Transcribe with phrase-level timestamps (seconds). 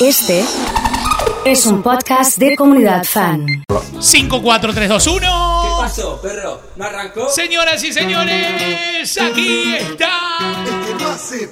[0.00, 0.42] Este
[1.44, 3.46] es un podcast de comunidad fan.
[4.00, 5.20] 5, 4, 3, 2, 1.
[5.20, 6.62] ¿Qué pasó, perro?
[6.76, 7.28] ¿No arrancó?
[7.28, 10.08] Señoras y señores, aquí está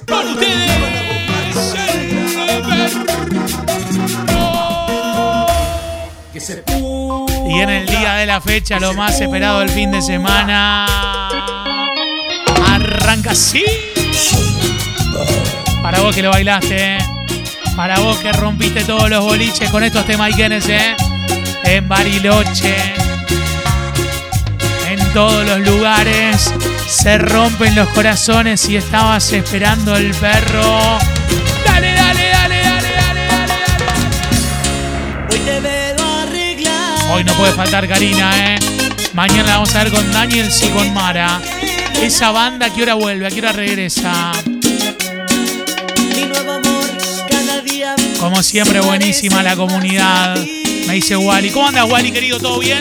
[0.07, 1.29] con ustedes el perro.
[6.33, 6.63] Que se
[7.47, 10.87] Y en el día de la fecha, lo más esperado del fin de semana,
[12.67, 13.63] arranca así.
[15.83, 17.18] Para vos que lo bailaste, ¿eh?
[17.79, 20.97] Para vos que rompiste todos los boliches con estos temas ¿eh?
[21.63, 22.75] en Bariloche,
[24.89, 26.53] en todos los lugares,
[26.89, 30.99] se rompen los corazones y estabas esperando el perro.
[31.65, 33.53] Dale, dale, dale, dale, dale, dale, dale.
[35.31, 37.11] Hoy te veo arreglar.
[37.13, 38.59] Hoy no puede faltar Karina, ¿eh?
[39.13, 41.39] Mañana la vamos a ver con Daniel y con Mara.
[42.01, 43.25] Esa banda, ¿a qué hora vuelve?
[43.25, 44.33] ¿A qué hora regresa?
[48.19, 50.37] Como siempre, buenísima la comunidad.
[50.87, 51.51] Me dice Wally.
[51.51, 52.37] ¿Cómo andas, Wally, querido?
[52.37, 52.79] ¿Todo bien?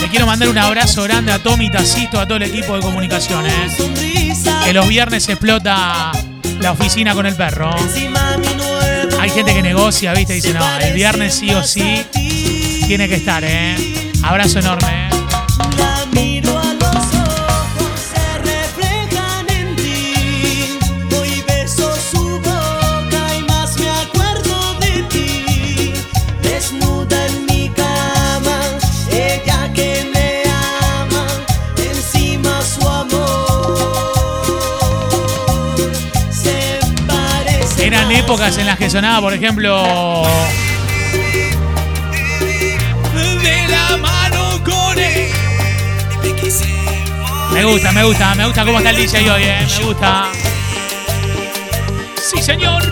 [0.00, 3.46] Le quiero mandar un abrazo grande a Tommy Tacisto, a todo el equipo de comunicación,
[3.46, 3.68] ¿eh?
[4.64, 6.10] Que los viernes explota
[6.60, 7.70] la oficina con el perro.
[9.20, 10.34] Hay gente que negocia, ¿viste?
[10.34, 12.02] Dice, no, el viernes sí o sí
[12.86, 13.76] tiene que estar, ¿eh?
[14.22, 15.05] Abrazo enorme,
[38.36, 40.22] épocas en las que sonaba, por ejemplo.
[43.42, 45.30] De la mano con él.
[47.52, 49.66] Me gusta, me gusta, me gusta cómo está el DJ hoy, eh.
[49.78, 50.26] Me gusta.
[52.16, 52.82] Sí, señor.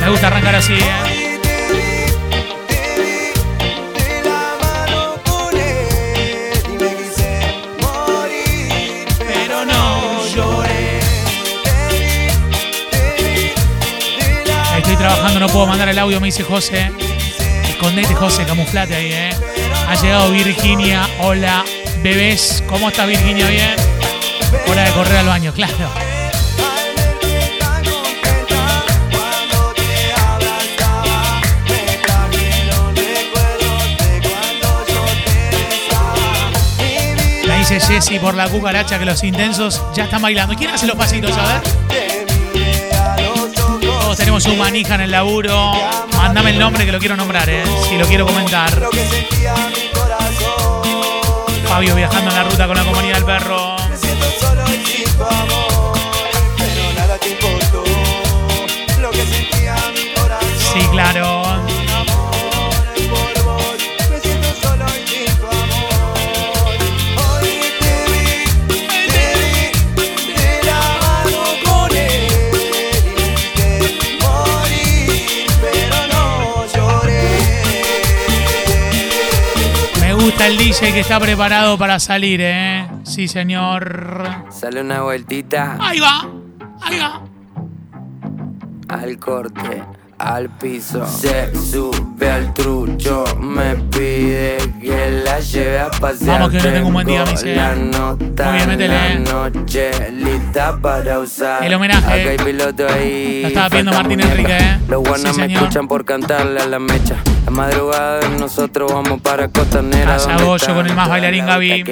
[0.00, 1.19] Me gusta arrancar así, eh.
[15.40, 16.92] No puedo mandar el audio, me dice José.
[17.66, 19.30] Escondete, José, camuflate ahí, eh.
[19.88, 21.08] Ha llegado Virginia.
[21.20, 21.64] Hola,
[22.02, 22.62] bebés.
[22.68, 23.48] ¿Cómo está Virginia?
[23.48, 23.74] ¿Bien?
[24.68, 25.74] Hora de correr al baño, claro.
[37.46, 40.54] La dice Jessy por la cucaracha que los intensos ya están bailando.
[40.54, 41.34] ¿Quién hace los pasitos?
[41.38, 41.79] A ver.
[44.16, 45.72] Tenemos un manija en el laburo.
[46.16, 47.62] Mándame el nombre que lo quiero nombrar, eh.
[47.88, 48.70] Si lo quiero comentar.
[51.66, 53.76] Fabio viajando en la ruta con la comunidad del perro.
[60.72, 61.39] Sí, claro.
[80.40, 82.88] El DJ que está preparado para salir, ¿eh?
[83.04, 84.46] Sí, señor.
[84.50, 86.26] Sale una vueltita Ahí va.
[86.80, 87.20] Ahí va.
[88.88, 89.82] al corte,
[90.18, 91.06] al piso.
[91.06, 96.40] Se sube al trucho, me pide que la lleve a pasear.
[96.40, 97.54] Vamos, que no tengo un buen día, dice.
[97.54, 99.20] La nota Muy bien, métele, eh.
[99.22, 101.62] la noche lista para usar.
[101.62, 102.06] El homenaje.
[102.22, 103.42] Acá hay piloto ahí.
[103.42, 104.30] Lo estaba pidiendo falta Martín.
[104.30, 104.78] Enrique, ¿eh?
[104.88, 107.16] Los guanas Sí, me escuchan por cantarle a la mecha.
[107.50, 110.14] La madrugada nosotros vamos para Costanera.
[110.14, 111.84] Está con el más bailarín la Gaby.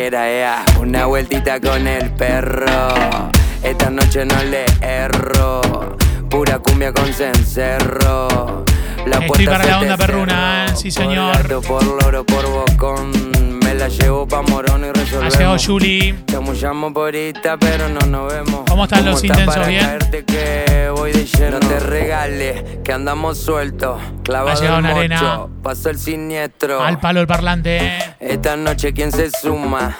[0.80, 2.94] Una vueltita con el perro.
[3.64, 5.96] Esta noche no le erro.
[6.30, 8.64] Pura cumbia con cencerro.
[9.04, 10.66] La Estoy para la onda perruna.
[10.66, 10.76] ¿eh?
[10.76, 11.42] Sí, Por señor.
[11.42, 13.58] gato, Por loro, por bocón.
[13.58, 15.36] Me la llevo pa' Morón y resolvemos.
[15.36, 16.14] llegado Juli.
[16.30, 18.60] Chamullamos por ahorita, pero no nos vemos.
[18.68, 19.54] ¿Cómo están los está intensos?
[19.56, 19.98] para ¿Bien?
[21.12, 21.58] Voy de lleno.
[21.60, 24.00] No te regales, que andamos sueltos.
[24.24, 25.46] Clavado Ha una arena.
[25.62, 26.82] Pasó el siniestro.
[26.82, 27.98] Al palo el parlante.
[28.20, 29.96] Esta noche, ¿quién se suma?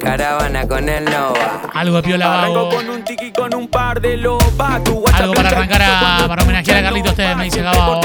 [0.00, 1.62] Caravana con el Nova.
[1.72, 5.82] Algo de piola Arranco con un tiki con un par de guacha Algo para arrancar
[5.82, 8.00] a- para homenajear a Carlitos Tevez, me dice Gabo.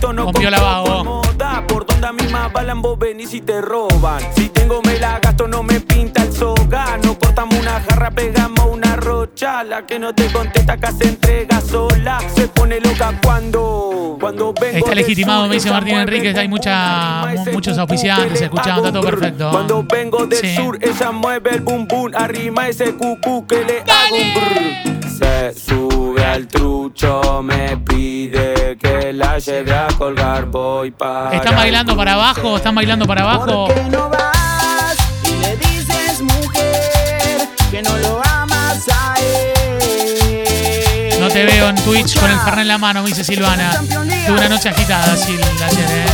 [0.00, 2.16] Con piola compro vago.
[2.16, 4.20] por moda, Por donde a mí más balan vos venís y te roban.
[4.36, 6.98] Si tengo me la gasto, no me pinta el soga.
[7.02, 9.64] No cortamos una jarra, pegamos una rocha.
[9.64, 12.18] La que no te contesta acá se entrega sola.
[12.34, 17.78] Se pone loca cuando, cuando vengo Está legitimado, me dice Martín Enríquez, hay mucha- muchos
[17.78, 19.50] auspiciantes escuchando, está todo perfecto.
[19.50, 20.54] Cuando vengo del Sí.
[20.56, 25.54] sur, ella mueve el bum bum, arrima ese cucú que le hago un brr se
[25.54, 31.36] sube al trucho, me pide que la lleve a colgar, voy para.
[31.36, 33.68] Están bailando para abajo, están bailando para abajo.
[41.20, 43.80] No te veo en Twitch con el fernet en la mano, me dice Silvana.
[44.26, 46.06] Tuve una noche agitada, Sil, ayer, eh.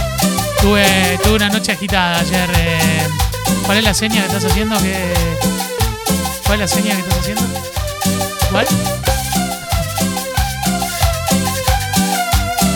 [0.60, 2.50] Tuve, tuve una noche agitada ayer.
[2.56, 3.08] Eh.
[3.64, 4.76] ¿Cuál es la seña que estás haciendo?
[6.46, 7.79] ¿Cuál es la seña que estás haciendo?
[8.50, 8.66] ¿Cuál?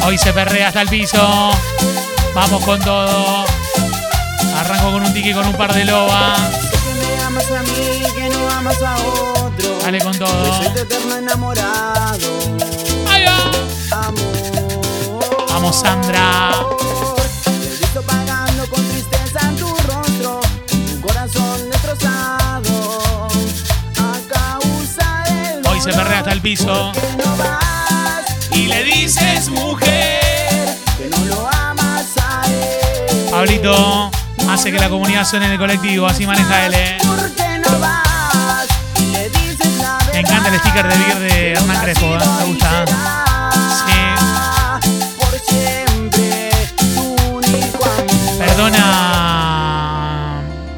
[0.07, 1.51] Hoy se perrea hasta el piso.
[2.35, 3.45] Vamos con todo.
[4.59, 6.39] Arranco con un tiki con un par de lobas.
[9.83, 10.61] Dale con todo.
[15.49, 16.51] Vamos, Sandra.
[25.85, 26.93] Se perrea hasta el piso.
[28.53, 30.79] Y le dices, mujer.
[30.97, 33.29] que no lo amas a él.
[33.31, 34.11] Pablito
[34.49, 36.75] hace que la comunidad suene en el colectivo, así maneja él.
[36.75, 36.97] ¿eh?
[37.05, 38.67] ¿Por qué no vas
[38.99, 42.19] y le dices la Me encanta el sticker de Beer de Hernán Crespo, ¿eh?
[42.39, 42.87] me gusta.
[43.85, 43.93] Sí.
[48.39, 48.81] Perdona,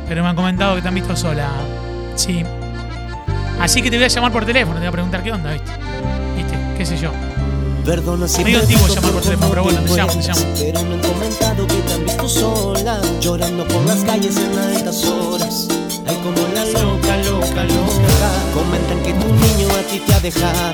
[0.09, 1.49] pero me han comentado que te han visto sola.
[2.17, 2.44] Sí.
[3.61, 5.73] Así que te voy a llamar por teléfono, te voy a preguntar qué onda, ¿viste?
[6.37, 6.58] ¿Viste?
[6.76, 7.11] ¿Qué sé yo?
[7.85, 10.41] Perdona si Medio me antiguo llamar por teléfono, pero bueno, te llamo, te llamo.
[10.58, 15.05] Pero me han comentado que te han visto sola Llorando por las calles en altas
[15.05, 15.69] horas
[16.06, 20.73] Ay, como la loca, loca, loca Comentan que tu niño a ti te ha dejado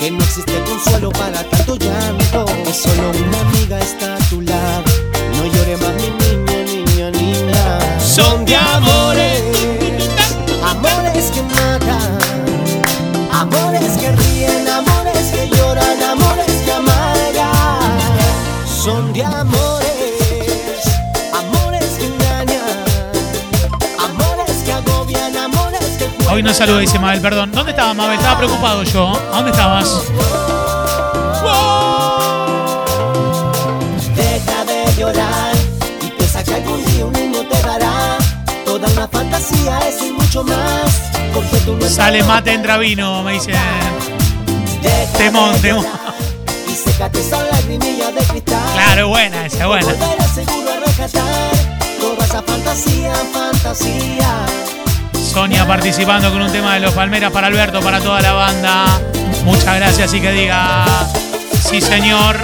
[0.00, 4.84] Que no existe consuelo para tanto llanto Que solo una amiga está a tu lado
[5.36, 9.42] No llore más mi niña, niña, niña Son de amores.
[10.64, 11.73] Amores que matan
[26.34, 27.52] Hoy no saluda, dice Mabel, perdón.
[27.52, 28.18] ¿Dónde estabas, Mabel?
[28.18, 29.12] Estaba preocupado yo.
[29.32, 30.02] ¿A dónde estabas?
[34.16, 35.54] Deja de llorar
[36.04, 38.18] y piensa que algún día un niño te dará
[38.64, 41.12] toda una fantasía, eso y mucho más.
[41.32, 43.52] Porque tú no Sale mate, entra vino, me dice.
[45.16, 45.86] Temón, temón.
[46.68, 48.72] Y sécate esa lagrimilla de cristal.
[48.72, 49.86] Claro, buena, esa es buena.
[49.86, 51.52] Volverás seguro a rescatar
[52.00, 54.46] toda esa fantasía, fantasía.
[55.34, 59.00] Sonia participando con un tema de los Palmeras para Alberto, para toda la banda.
[59.44, 60.86] Muchas gracias y que diga,
[61.68, 62.38] sí señor.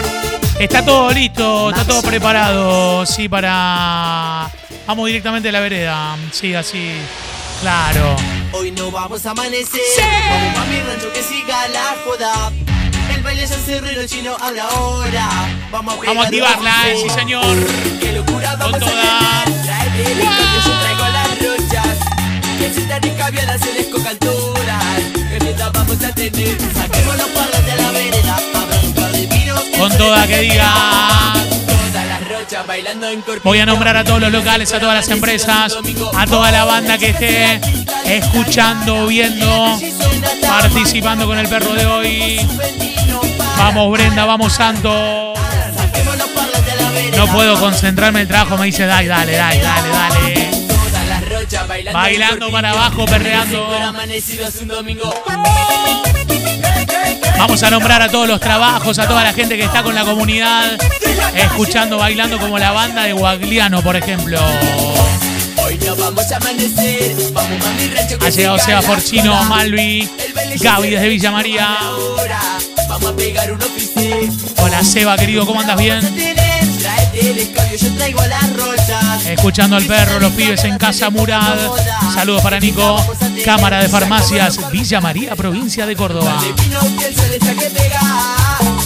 [0.58, 4.50] Está todo listo, está todo preparado, sí, para...
[4.88, 6.90] Vamos directamente a la vereda, sí, así,
[7.60, 8.16] claro.
[8.50, 9.80] Hoy no vamos a amanecer.
[10.28, 12.50] Vamos a mi rancho que siga la joda.
[13.14, 15.28] El baile ya cerró y ahora.
[15.70, 17.56] Vamos a, Vamos a activarla, eh, sí señor.
[18.00, 19.09] Qué locura vamos Con toda.
[24.06, 25.72] Alturas.
[25.72, 26.58] Vamos a tener.
[26.58, 28.36] De la vereda.
[29.78, 30.74] Con toda que diga.
[33.44, 35.76] Voy a nombrar a todos los locales, a todas las empresas,
[36.14, 37.60] a toda la banda que esté
[38.04, 39.78] escuchando, viendo,
[40.42, 42.48] participando con el perro de hoy.
[43.56, 45.34] Vamos Brenda, vamos Santo.
[47.16, 50.19] No puedo concentrarme en el trabajo, me dice, dale, dale, dale, dale, dale.
[51.92, 53.68] Bailando, para abajo, perreando.
[54.60, 55.12] Un domingo.
[57.38, 60.04] Vamos a nombrar a todos los trabajos, a toda la gente que está con la
[60.04, 60.78] comunidad,
[61.34, 64.38] escuchando, bailando como la banda de Guagliano, por ejemplo.
[68.20, 69.44] Ha llegado Seba Forchino.
[69.44, 70.08] Malvi,
[70.60, 71.78] Gaby desde Villa María.
[74.58, 76.49] Hola Seba, querido, ¿cómo andas bien?
[77.30, 79.26] Traete el escabio, yo traigo las rochas.
[79.26, 81.70] Escuchando al perro, los pibes en Casa Murad.
[82.12, 82.96] Saludos para Nico.
[83.44, 86.40] Cámara de Farmacias, Villa María, provincia de Córdoba.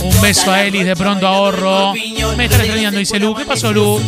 [0.02, 1.94] Un beso a Elis de pronto ahorro.
[2.36, 3.34] Me está extrañando, dice Lu.
[3.34, 3.98] ¿Qué pasó, Lu?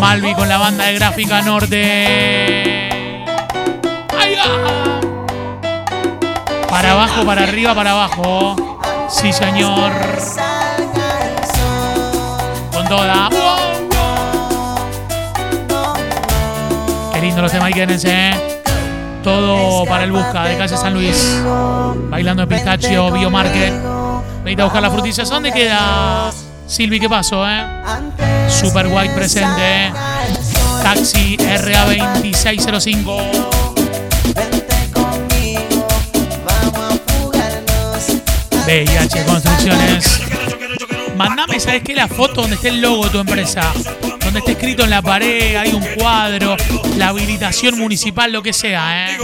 [0.00, 2.88] Malvi con la banda de Gráfica Norte.
[4.18, 5.00] ¡Ahí va!
[6.68, 8.80] Para abajo, para arriba, para abajo.
[9.10, 9.92] Sí, señor.
[12.72, 13.28] Con toda.
[17.22, 18.34] Lindo los temas, ahí, quédense, ¿eh?
[19.22, 21.40] Todo para el Busca de calle San Luis.
[22.10, 23.72] Bailando en Pistachio, Biomarket.
[24.42, 25.28] Venite a buscar las frutillas.
[25.28, 26.32] ¿Dónde queda
[26.66, 26.98] Silvi?
[26.98, 27.64] ¿Qué pasó, eh?
[28.48, 29.92] Super White presente, eh.
[30.82, 33.22] Taxi RA2605.
[34.34, 35.86] Vente conmigo,
[36.44, 38.06] vamos a fugarnos.
[38.66, 40.20] VIH Construcciones.
[41.16, 41.94] Mandame, ¿sabes qué?
[41.94, 43.62] La foto donde esté el logo de tu empresa.
[44.32, 46.56] Donde esté escrito en la pared, hay un cuadro,
[46.96, 49.18] la habilitación municipal, lo que sea, ¿eh?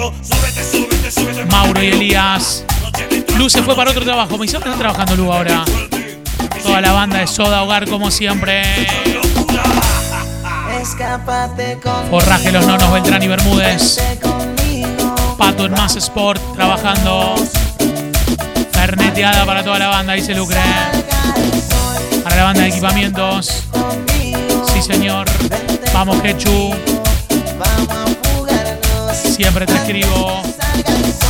[1.51, 2.63] Mauro y Elías.
[3.39, 4.37] Luz se fue para otro trabajo.
[4.37, 5.65] Me dice, ¿dónde están trabajando Lu ahora?
[6.63, 8.63] Toda la banda de Soda Hogar, como siempre.
[12.11, 13.99] Forraje los nonos, Beltrán y Bermúdez.
[15.39, 17.35] Pato en Más Sport, trabajando.
[18.73, 20.61] Ferneteada para toda la banda, dice Lucre.
[22.23, 23.65] Para la banda de equipamientos.
[24.81, 25.27] Sí, señor.
[25.93, 26.71] Vamos, Quechu.
[29.13, 30.41] Siempre te escribo.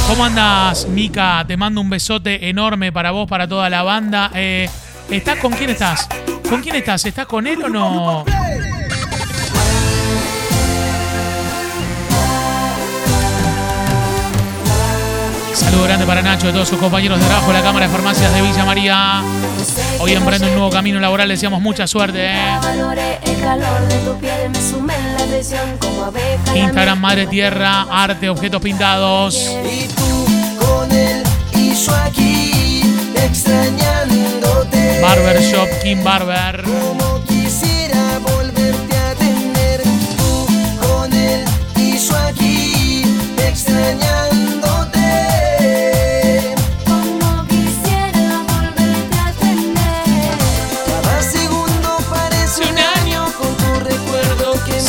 [0.06, 1.42] ¿Cómo andas, Mica?
[1.46, 4.30] Te mando un besote enorme para vos, para toda la banda.
[4.34, 4.68] Eh,
[5.10, 6.06] ¿Estás con quién estás?
[6.48, 7.06] ¿Con quién estás?
[7.06, 8.24] ¿Estás con él o no?
[15.58, 18.32] Saludo grande para Nacho de todos sus compañeros de trabajo de la Cámara de Farmacias
[18.32, 19.22] de Villa María.
[19.98, 22.26] Hoy emprende un nuevo camino laboral, le deseamos mucha suerte.
[22.26, 22.58] ¿eh?
[26.54, 29.34] Instagram Madre Tierra, arte, objetos pintados.
[29.36, 31.24] Y tú con él
[31.54, 32.82] y yo aquí
[33.16, 35.00] extrañándote.
[35.02, 36.62] Barbershop Kim Barber.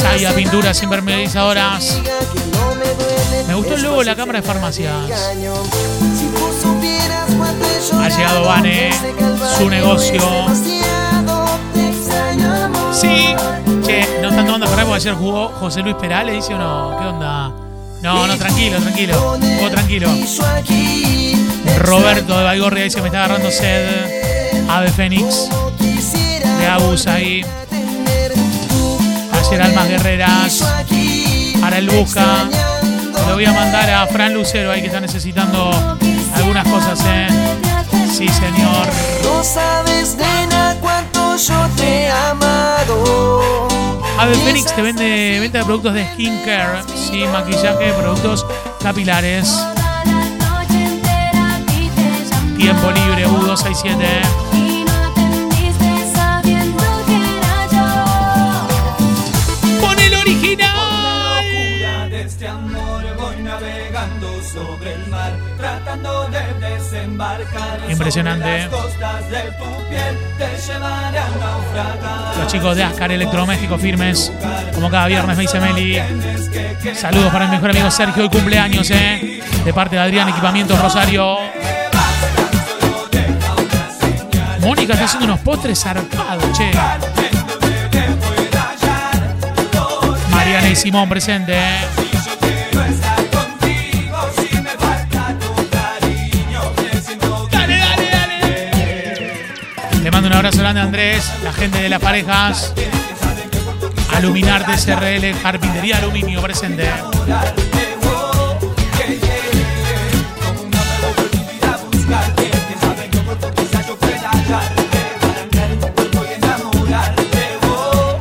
[0.10, 2.02] Saya hace Pinturas Impermeabilizadoras.
[3.48, 4.96] me gustó de la Cámara de Farmacias.
[7.94, 8.90] Ha llegado Vane,
[9.56, 10.20] su negocio.
[12.92, 13.36] Sí.
[13.86, 16.34] Che, ¿no están tomando para porque ayer jugó José Luis Perales?
[16.34, 16.98] Dice o no.
[17.00, 17.52] ¿Qué onda?
[18.02, 19.38] No, no, tranquilo, tranquilo.
[19.58, 20.10] Jugó tranquilo.
[21.78, 24.68] Roberto de Baigorria dice que me está agarrando sed.
[24.68, 25.48] Ave Fénix.
[26.60, 27.46] De Abus ahí.
[29.50, 30.64] Ayer Almas Guerreras.
[31.60, 32.48] Para el Busca.
[33.28, 35.72] Lo voy a mandar a Fran Lucero ahí que está necesitando
[36.36, 37.28] algunas cosas, ¿eh?
[38.12, 38.88] Sí, señor.
[39.24, 43.68] No sabes, nena, cuánto yo te he amado.
[44.20, 48.46] Ave Fénix te vende venta de productos de skincare, sí, maquillaje, productos
[48.84, 49.52] capilares.
[52.56, 54.69] Tiempo libre, U267.
[65.90, 67.90] Tratando de desembarcar.
[67.90, 68.44] Impresionante.
[68.44, 72.38] Sobre las costas de tu piel te llevaré a naufragar.
[72.38, 74.32] Los chicos de Ascar Electrodomésticos firmes,
[74.76, 76.00] como cada viernes me dice Meli.
[76.94, 79.42] Saludos para el mejor amigo Sergio, hoy cumpleaños, ¿eh?
[79.66, 81.38] De parte de Adrián Equipamientos Rosario.
[84.60, 86.72] Mónica está haciendo unos postres zarpados, che.
[90.30, 93.09] Mariana y Simón presente, ¿eh?
[100.40, 102.74] Abrazo grande Andrés, la gente de las parejas.
[104.16, 106.90] Aluminarte SRL, Carpintería Aluminio presente.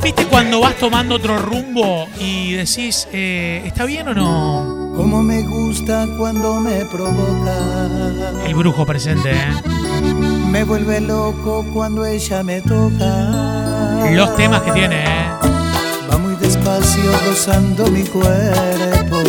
[0.03, 4.93] ¿Viste cuando vas tomando otro rumbo y decís, eh, ¿está bien o no?
[4.97, 8.45] Como me gusta cuando me provoca.
[8.45, 9.78] El brujo presente, ¿eh?
[10.51, 14.09] Me vuelve loco cuando ella me toca.
[14.11, 15.27] Los temas que tiene, ¿eh?
[16.11, 19.21] Va muy despacio rozando mi cuerpo.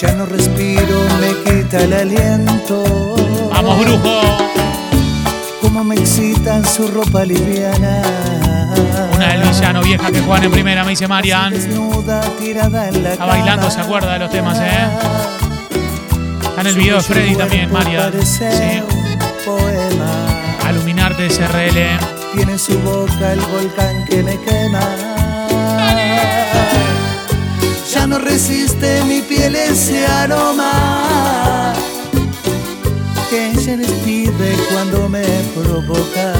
[0.00, 3.16] Ya no respiro, me quita el aliento.
[3.50, 4.20] Vamos, brujo.
[5.62, 8.02] Como me excitan su ropa liviana.
[9.14, 11.52] Una del villano vieja que juegan en primera, me dice Marian.
[11.52, 14.88] Desnuda, tirada en la Está bailando, se acuerda de los temas, ¿eh?
[16.64, 18.10] En el video de Freddy también, Marian.
[18.24, 18.42] Sí.
[20.64, 21.98] Aluminarte SRL.
[22.34, 24.80] Tiene en su boca el volcán que me quema.
[27.92, 31.74] Ya no resiste mi piel ese aroma
[33.28, 35.22] que ella despide cuando me
[35.54, 36.32] provoca.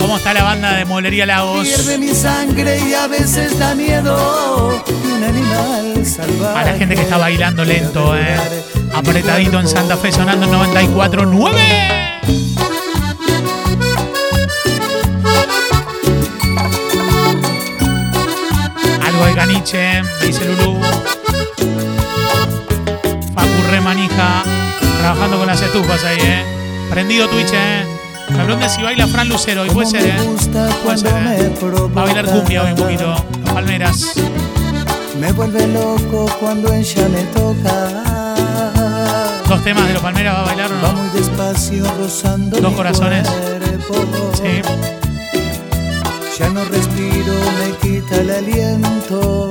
[0.00, 1.68] ¿Cómo está la banda de Molería Lagos?
[1.68, 6.58] Pierde mi sangre y a veces da miedo un animal salvaje.
[6.60, 8.77] A la gente que está bailando lento, ¿eh?
[8.98, 11.60] Apretadito en Santa Fe sonando en 94.9.
[19.06, 20.80] Algo de caniche, dice Lulú.
[23.34, 24.42] Facu Remanija,
[24.98, 26.42] trabajando con las estufas ahí, ¿eh?
[26.90, 27.86] Prendido Twitch, ¿eh?
[28.30, 30.16] Me preguntan si baila Fran Lucero y puede ser, ¿eh?
[30.82, 31.52] Puede ser, ¿eh?
[31.96, 33.14] Va a bailar cumbia hoy un poquito.
[33.54, 34.14] Palmeras.
[35.20, 38.07] Me vuelve loco cuando ella me toca.
[39.48, 40.98] Dos temas de los Palmeras va a bailar, ¿o Va ¿no?
[40.98, 43.26] muy despacio rozando Dos corazones.
[44.34, 44.60] Sí.
[46.38, 49.50] Ya no respiro, me quita el aliento.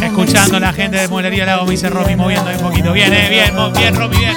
[0.00, 2.92] Escuchando la gente de su Lago, me dice Romy, moviendo un poquito.
[2.92, 4.36] Bien, eh, bien, bien, Romy, bien.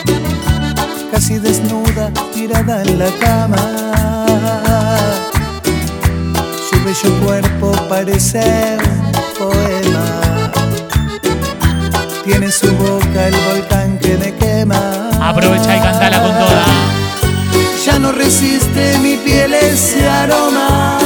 [1.11, 3.57] Casi desnuda, tirada en la cama.
[6.69, 9.74] Su bello cuerpo parece un poema.
[12.25, 15.09] Tiene en su boca el volcán que me quema.
[15.21, 16.65] Aprovecha y cantala con toda.
[17.85, 20.97] Ya no resiste mi piel ese aroma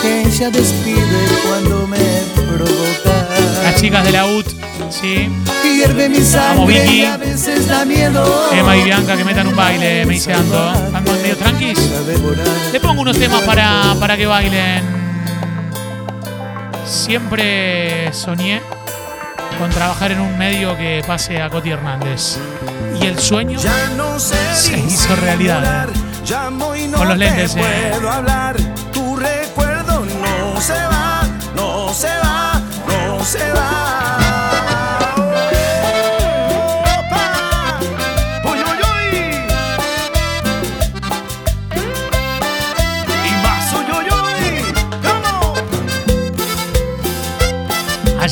[0.00, 1.98] que ella despide cuando me
[2.34, 3.62] provoca.
[3.62, 4.46] Las chicas de la UT,
[4.88, 5.28] sí.
[5.62, 7.02] Hierve mi Vamos, Vicky.
[7.02, 8.24] y a veces da miedo.
[8.52, 10.72] Emma y Bianca que metan un baile, me dice Ando.
[10.72, 11.78] ¿Están medio tranquis?
[12.72, 14.82] Le pongo unos temas para, para que bailen.
[16.86, 18.62] Siempre soñé
[19.58, 22.38] con trabajar en un medio que pase a Coti Hernández.
[23.00, 23.58] Y el sueño
[24.56, 25.88] se hizo realidad.
[25.88, 25.92] ¿eh?
[26.96, 27.90] Con los lentes, eh.
[27.92, 28.56] puedo hablar,
[28.92, 31.22] tu recuerdo no se va,
[31.54, 34.23] no se va, no se va.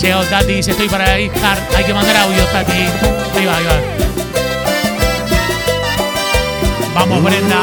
[0.03, 1.77] Llegado Tati, dice estoy para ir hard.
[1.77, 2.73] Hay que mandar audio, Tati.
[2.73, 3.81] Ahí va, ahí va.
[6.93, 7.63] Vamos, Brenda.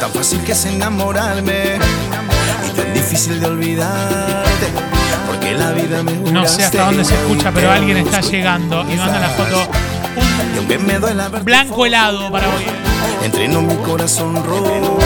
[0.00, 1.78] Tan fácil que es enamorarme
[2.66, 4.66] y tan difícil de olvidarte.
[5.28, 8.96] Porque la vida me No sé hasta dónde se escucha, pero alguien está llegando y
[8.96, 9.68] manda la foto.
[11.44, 12.64] Blanco helado para hoy.
[13.22, 14.99] Entreno mi corazón roto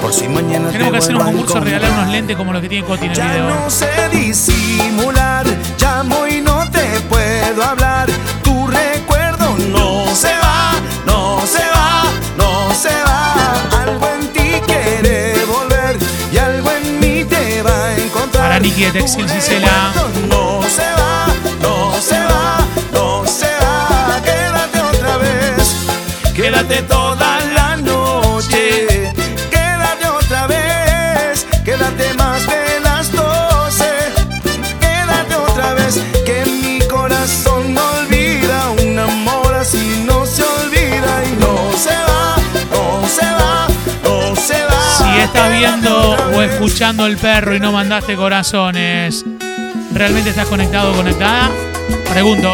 [0.00, 2.52] por si mañana Tenemos te que hacer un vuelvo a concurso, regalar unos lentes como
[2.52, 3.50] los que tiene Coti en el Ya video.
[3.50, 5.46] no sé disimular,
[5.80, 8.08] llamo y no te puedo hablar.
[8.42, 10.72] Tu recuerdo no se va,
[11.06, 12.04] no se va,
[12.36, 13.82] no se va.
[13.82, 15.98] Algo en ti quiere volver
[16.32, 18.44] y algo en mí te va a encontrar.
[18.44, 19.92] Para Niki de Cisela.
[19.94, 20.49] recuerdo No
[45.40, 49.24] estás viendo o escuchando el perro y no mandaste corazones,
[49.94, 51.50] ¿realmente estás conectado o conectada?
[52.12, 52.52] Pregunto,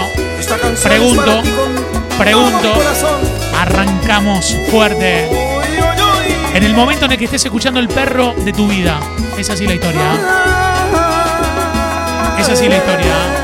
[0.84, 1.42] pregunto,
[2.16, 2.72] pregunto.
[3.58, 5.28] Arrancamos fuerte.
[6.54, 9.00] En el momento en el que estés escuchando el perro de tu vida.
[9.36, 10.12] Es así la historia.
[12.38, 13.35] Es así la historia.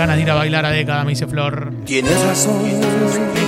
[0.00, 1.74] Ganas de ir a bailar a década, me dice Flor.
[1.84, 2.56] Tienes razón.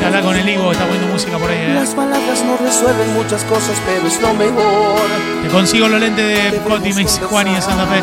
[0.04, 1.56] Hablar con el Igo, está poniendo música por ahí.
[1.56, 1.72] ¿eh?
[1.72, 5.00] Las palabras no resuelven muchas cosas, pero es lo mejor.
[5.42, 8.02] Te consigo los lentes de Coti, me dice Juani de Santa Fe.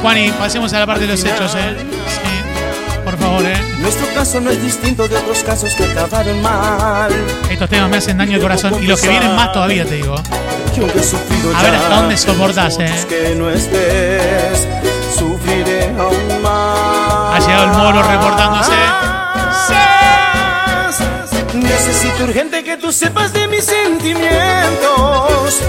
[0.00, 1.76] Juani, pasemos a la parte de los hechos, ¿eh?
[2.08, 3.02] Sí.
[3.04, 3.58] Por favor, ¿eh?
[3.82, 7.12] Nuestro caso no es distinto de otros casos que acabaron mal.
[7.50, 8.82] Estos temas me hacen daño al corazón.
[8.82, 10.14] Y los que vienen más todavía, te digo.
[10.14, 12.90] A ver hasta dónde soportás, ¿eh?
[13.06, 14.66] que no estés,
[17.56, 18.72] llegado el moro reportándose.
[21.54, 25.62] Necesito urgente que tú sepas de mis sentimientos.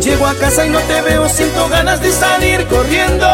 [0.00, 3.26] Llego a casa y no te veo, siento ganas de salir corriendo.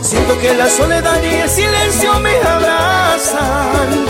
[0.00, 4.06] Siento que la soledad y el silencio me abrazan.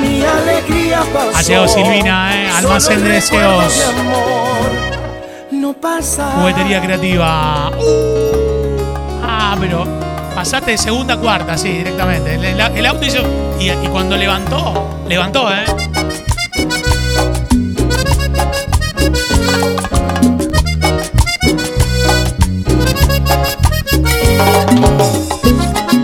[0.00, 1.36] Mi alegría pasó.
[1.36, 2.50] Ha llegado Silvina, ¿eh?
[2.50, 3.78] Almacén de deseos.
[3.78, 4.70] de amor
[5.50, 6.32] No pasa.
[6.36, 7.70] Juguetería creativa.
[9.24, 10.01] Ah, pero
[10.34, 12.34] pasaste de segunda a cuarta, sí, directamente.
[12.34, 13.22] El, el- auto hizo.
[13.60, 15.64] Y, y cuando levantó, levantó, ¿eh?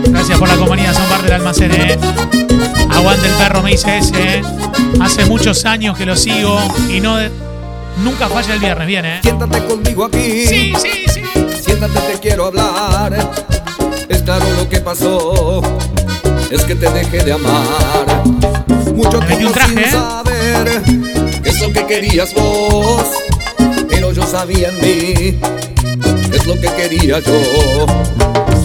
[0.07, 1.97] Gracias por la compañía, son parte del almacén, ¿eh?
[2.91, 4.41] Aguante el perro, me dice ese, ¿eh?
[5.01, 7.17] Hace muchos años que lo sigo y no.
[8.03, 9.19] Nunca falla el viernes, bien, ¿eh?
[9.21, 10.45] Siéntate conmigo aquí.
[10.45, 11.21] Sí, sí, sí.
[11.61, 13.29] Siéntate, te quiero hablar.
[14.09, 15.61] Es claro lo que pasó,
[16.51, 18.23] es que te dejé de amar.
[18.93, 20.81] Mucho tiempo sin saber
[21.43, 23.05] qué es lo que querías vos,
[23.87, 25.39] pero yo sabía en mí
[26.33, 27.85] es lo que quería yo.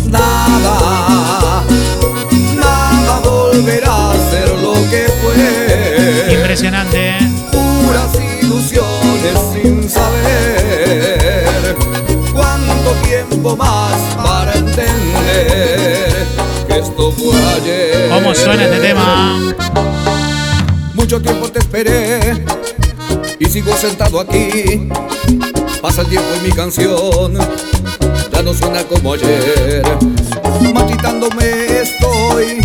[0.08, 1.62] Nada,
[2.56, 6.34] nada volverá a ser lo que fue.
[6.34, 7.18] Impresionante.
[7.50, 8.10] Puras
[8.42, 11.23] ilusiones sin saber
[13.28, 14.54] tiempo más para
[18.14, 19.54] ¿Cómo suena este tema?
[20.94, 22.44] Mucho tiempo te esperé
[23.38, 24.88] y sigo sentado aquí.
[25.82, 27.36] Pasa el tiempo y mi canción
[28.32, 29.82] ya no suena como ayer.
[30.72, 32.64] Marchitándome estoy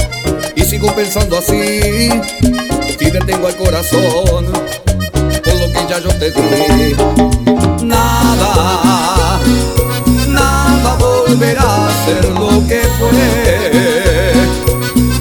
[0.56, 2.10] y sigo pensando así.
[3.00, 4.45] Si detengo al corazón
[5.43, 6.95] por lo que ya yo te di,
[7.84, 9.39] nada
[11.29, 14.33] nada volverá a ser lo que fue.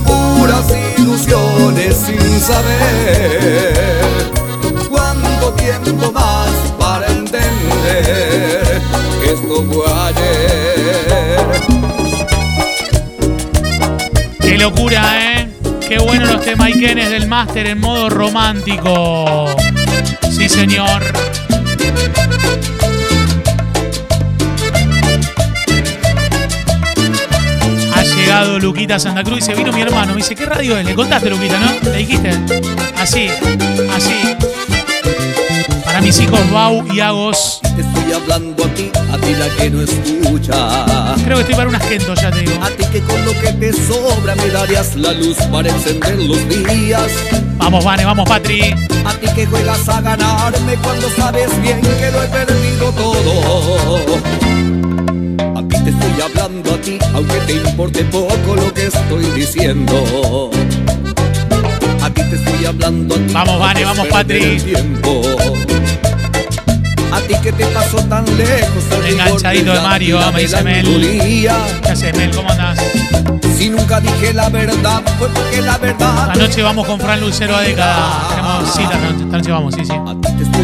[0.07, 0.67] Puras
[0.99, 4.31] ilusiones sin saber
[4.89, 8.81] cuánto tiempo más para entender
[9.21, 11.47] que esto fue ayer.
[14.41, 15.49] Qué locura, ¿eh?
[15.87, 19.47] Qué bueno los temaiquenes del máster en modo romántico.
[20.31, 21.03] Sí, señor.
[28.29, 30.13] Llegado Luquita Santa Cruz y se vino mi hermano.
[30.13, 30.85] Me dice, ¿qué radio es?
[30.85, 31.91] Le contaste, Luquita, ¿no?
[31.91, 32.31] Le dijiste.
[32.99, 33.31] Así,
[33.91, 34.37] así.
[35.83, 37.61] Para mis hijos Bau y Agos.
[37.63, 41.15] Te estoy hablando a ti, a ti la que no escucha.
[41.25, 42.63] Creo que estoy para un agento, ya te digo.
[42.63, 46.47] A ti que con lo que te sobra me darías la luz para encender los
[46.51, 47.11] días.
[47.57, 48.75] Vamos, Vane, vamos, Patri.
[49.07, 54.68] A ti que juegas a ganarme cuando sabes bien que lo he perdido todo.
[55.89, 60.51] Te estoy hablando a ti, aunque te importe poco lo que estoy diciendo.
[62.03, 63.33] A ti te estoy hablando a ti.
[63.33, 64.63] Vamos, Vane, vamos, Patri.
[67.11, 70.85] A ti que te pasó tan lejos Enganchadito de Mario, me dice Mel.
[71.83, 72.37] ¿Qué haces, Mel?
[72.37, 72.79] ¿Cómo andás?
[73.57, 76.33] Si nunca dije la verdad, fue porque la verdad.
[76.33, 78.29] Anoche vamos con Fran Lucero a década.
[78.29, 79.95] Tenemos cita esta noche vamos, sí, sí.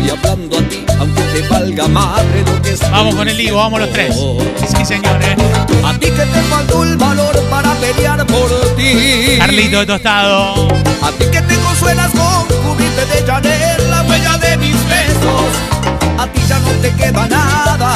[0.04, 3.80] Estoy hablando a ti, aunque te valga madre lo que Vamos con el Digo, vamos
[3.80, 4.14] los tres.
[4.14, 5.34] Sí, señores.
[5.82, 9.38] A ti que te faltó el valor para pelear por ti.
[9.38, 10.68] Carlito de Tostado.
[11.02, 15.50] A ti que te consuelas con cubrirte de Chanel la huella de mis besos.
[16.18, 17.94] A ti ya no te queda nada.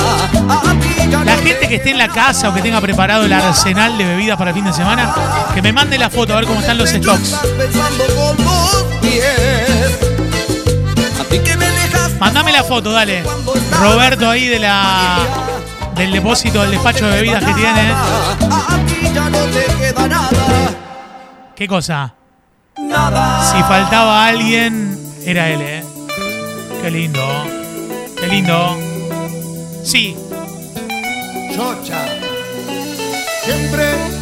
[0.48, 3.26] A ti ya La no gente que esté en la casa o que tenga preparado
[3.26, 5.14] el arsenal de bebidas para el fin de semana,
[5.54, 7.32] que me mande la foto a ver cómo están los stocks.
[7.32, 9.98] los pies.
[11.20, 11.67] A ti que me
[12.20, 13.22] Mandame la foto, dale.
[13.80, 15.18] Roberto ahí de la
[15.94, 17.94] del depósito del despacho de bebidas que tiene.
[21.56, 22.14] ¿Qué cosa?
[22.78, 23.44] Nada.
[23.50, 25.84] Si faltaba alguien, era él, ¿eh?
[26.80, 27.26] Qué lindo.
[28.18, 28.76] Qué lindo.
[29.84, 30.16] Sí.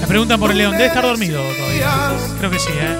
[0.00, 0.72] Me preguntan por el león.
[0.72, 2.12] Debe estar dormido todavía.
[2.38, 2.96] Creo que sí, ¿eh?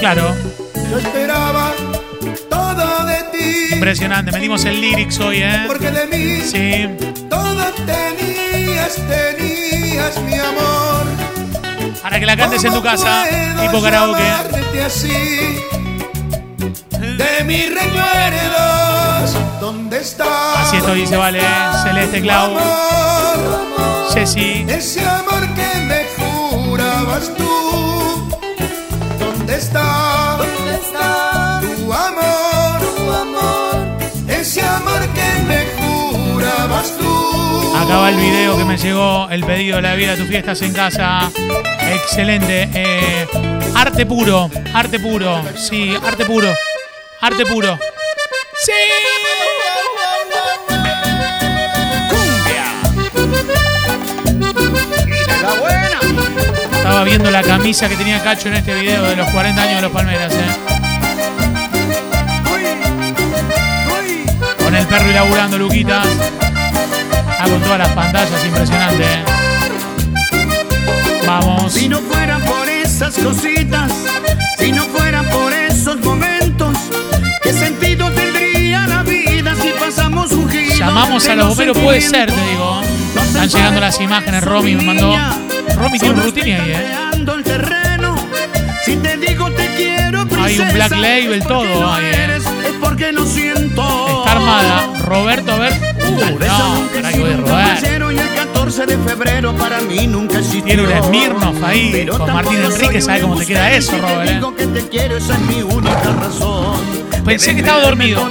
[0.00, 0.34] Claro.
[0.90, 1.72] Yo esperaba
[2.50, 3.74] todo de ti.
[3.74, 4.32] Impresionante.
[4.32, 5.64] Metimos el lyrics hoy, ¿eh?
[5.66, 6.88] Porque de mí Sí.
[7.28, 11.06] todo tenías, tenías mi amor.
[12.02, 13.24] Para que la cantes en tu ¿Cómo casa,
[13.60, 14.22] tipo karaoke.
[14.84, 15.08] así?
[17.00, 20.28] De mis recuerdos, ¿dónde estás?
[20.58, 21.40] Así estoy, dice Vale.
[21.82, 22.46] Celeste Clau.
[22.56, 24.64] Amor, Ceci.
[24.68, 27.95] ese amor que me jurabas tú,
[29.56, 30.36] ¿dónde está?
[30.38, 31.60] ¿Dónde está?
[31.62, 37.76] Tu amor, tu amor, ese amor que me jurabas tú.
[37.76, 40.72] Acaba el video que me llegó, el pedido de la vida de tus fiestas en
[40.74, 41.30] casa.
[41.80, 42.68] Excelente.
[42.74, 43.26] Eh,
[43.74, 45.42] arte puro, arte puro.
[45.56, 46.52] Sí, arte puro.
[47.22, 47.78] Arte puro.
[48.64, 48.72] Sí.
[56.86, 59.82] Estaba viendo la camisa que tenía Cacho en este video de los 40 años de
[59.82, 60.46] los Palmeras, eh.
[64.62, 66.06] Con el perro y laburando, Luquitas.
[67.40, 69.24] Ah, con todas las pantallas, impresionante, eh.
[71.26, 71.72] Vamos.
[71.72, 73.90] Si no fuera por esas cositas,
[74.56, 76.78] si no fuera por esos momentos,
[77.42, 80.76] ¿qué sentido tendría la vida si pasamos un giro?
[80.76, 82.80] Llamamos a los bomberos, puede ser, te digo.
[83.26, 85.16] Están llegando las imágenes, Romy me mandó.
[85.76, 86.86] Romy tiene un rutina ahí, eh.
[87.12, 88.16] el terreno.
[88.84, 92.36] Si te digo te quiero, Hay un Black Label, todo ahí, eh.
[92.36, 92.44] es
[92.80, 93.82] porque lo siento.
[94.18, 94.86] Está armada.
[95.04, 95.72] Roberto, a ver.
[95.72, 97.64] Uh, no, nunca he caray, sido voy a un robar.
[97.80, 100.64] caballero y el 14 de febrero para mí nunca existió.
[100.64, 104.20] Tiene un Smirnoff ahí Pero con Martín Enrique, ¿sabe cómo te queda eso, Robert?
[104.22, 106.76] si te digo que te quiero, esa es mi única razón.
[107.24, 108.22] Pensé que estaba dormido.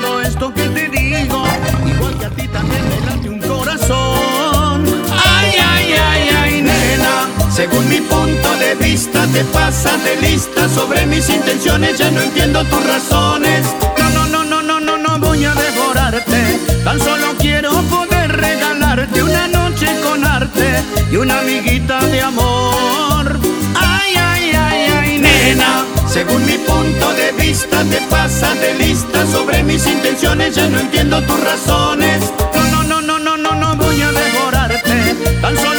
[7.56, 11.98] Según mi punto de vista, te pasas de lista sobre mis intenciones.
[11.98, 13.66] Ya no entiendo tus razones.
[13.98, 16.60] No, no, no, no, no, no, no voy a devorarte.
[16.84, 23.40] Tan solo quiero poder regalarte una noche con arte y una amiguita de amor.
[23.74, 25.86] Ay, ay, ay, ay, nena.
[26.10, 30.56] Según mi punto de vista, te pasas de lista sobre mis intenciones.
[30.56, 32.20] Ya no entiendo tus razones.
[32.54, 35.16] No, no, no, no, no, no, no voy a devorarte.
[35.42, 35.75] Tan solo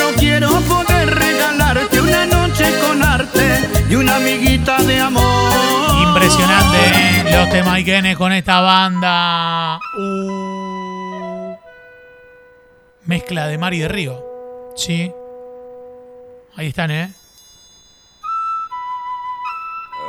[4.16, 5.52] amiguita de amor.
[6.02, 7.24] Impresionante, ¿eh?
[7.30, 9.78] Los temaiquenes con esta banda.
[9.98, 11.56] Uh.
[13.04, 14.24] Mezcla de mar y de río.
[14.76, 15.12] Sí.
[16.56, 17.12] Ahí están, ¿eh?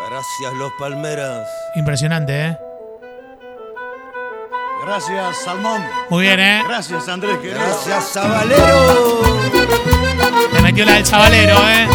[0.10, 1.48] Gracias, los palmeras.
[1.76, 2.58] Impresionante, ¿eh?
[4.86, 5.84] Gracias, Salmón.
[6.10, 6.64] Muy bien, ¿eh?
[6.66, 7.38] Gracias, Andrés.
[7.40, 7.60] querido.
[7.60, 9.22] Gracias, Sabalero.
[10.54, 11.88] Le metió la del chavalero, ¿eh?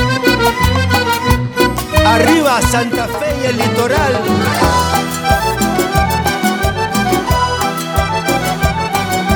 [2.05, 4.21] Arriba, Santa Fe y el litoral.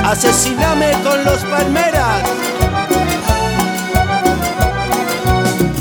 [0.05, 2.23] Asesiname con los palmeras.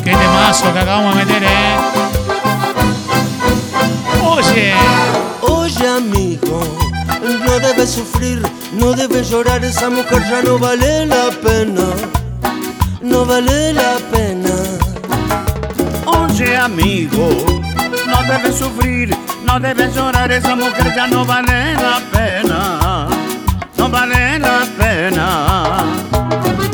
[0.05, 1.77] Qué temazo que acabamos de meter, ¿eh?
[4.25, 4.75] Oye.
[5.42, 6.62] Oye, amigo,
[7.44, 9.64] no debes sufrir, no debes llorar.
[9.64, 11.85] Esa mujer ya no vale la pena.
[13.03, 14.36] No vale la pena.
[16.38, 17.31] Oye, amigo,
[18.07, 20.31] no debes sufrir, no debes llorar.
[20.31, 23.09] Esa mujer ya no vale la pena.
[23.79, 25.87] No vale la pena.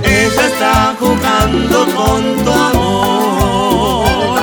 [0.02, 4.40] Ella está jugando con tu amor.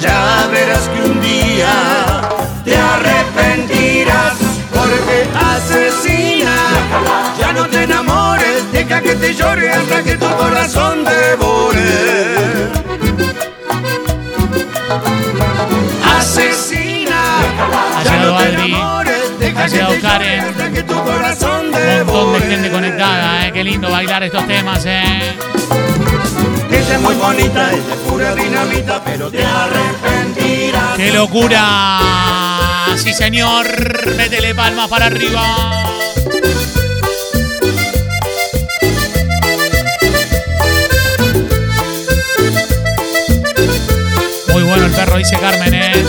[0.00, 2.20] Ya verás que un día
[2.64, 4.36] te arrepentirás
[4.72, 6.54] porque asesina.
[7.36, 12.29] Ya no te enamores, deja que te llore hasta que tu corazón devore.
[19.70, 20.44] Llegado te Karen.
[20.88, 23.52] Un montón de gente conectada, ¿eh?
[23.52, 25.36] Qué lindo bailar estos temas, ¿eh?
[26.70, 30.96] Ella es muy bonita, ella es pura dinamita, pero te arrepentirás.
[30.96, 32.00] ¡Qué locura!
[32.96, 33.66] Sí, señor.
[34.16, 35.42] Métele palmas para arriba.
[44.52, 46.04] Muy bueno el perro, dice Carmen, ¿eh?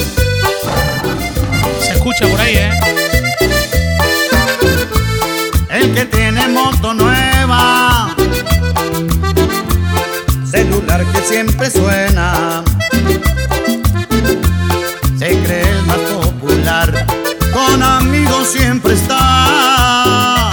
[2.11, 2.71] Escucha por ahí, ¿eh?
[5.69, 8.13] El que tiene moto nueva,
[10.43, 12.63] celular que siempre suena,
[15.17, 17.05] se cree el más popular,
[17.53, 20.51] con amigos siempre está.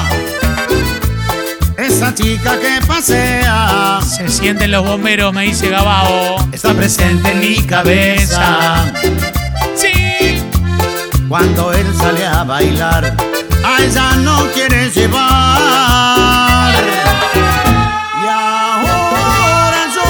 [1.76, 6.36] Esa chica que pasea, Se sienten los bomberos, me dice Gabao.
[6.52, 8.92] está presente en mi cabeza.
[11.28, 13.14] Cuando él sale a bailar,
[13.62, 16.72] a ella no quiere llevar.
[18.22, 20.08] Y ahora yo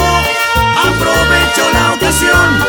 [0.87, 2.63] aprovecho la ocasión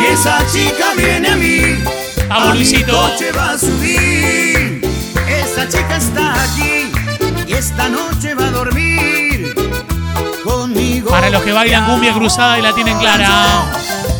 [0.00, 1.82] y esa chica viene a mí.
[2.30, 4.82] A mi coche va a subir.
[5.28, 6.92] Esa chica está aquí
[7.44, 9.52] y esta noche va a dormir
[10.44, 11.10] conmigo.
[11.10, 13.66] Para los que bailan cumbia cruzada y la tienen clara.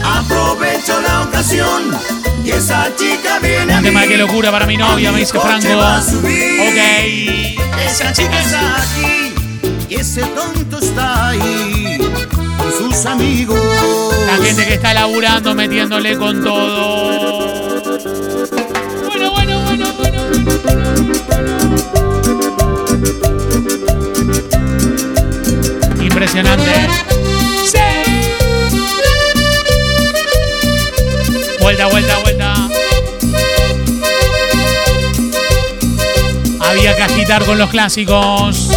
[0.08, 1.90] Aprovecho la ocasión
[2.44, 3.88] y esa chica viene a Un mí.
[3.88, 5.76] tema de qué locura para mi novia, me dice Franco.
[5.76, 6.60] va a subir.
[6.60, 7.80] Ok.
[7.86, 9.34] Esa chica está aquí
[9.88, 11.98] y ese tonto está ahí
[12.56, 13.60] con sus amigos.
[14.26, 17.82] La gente que está laburando, metiéndole con todo.
[19.06, 20.22] Bueno, bueno, bueno, bueno.
[26.02, 27.15] Impresionante.
[31.60, 32.68] Vuelta, vuelta, vuelta.
[36.60, 38.68] Había que agitar con los clásicos.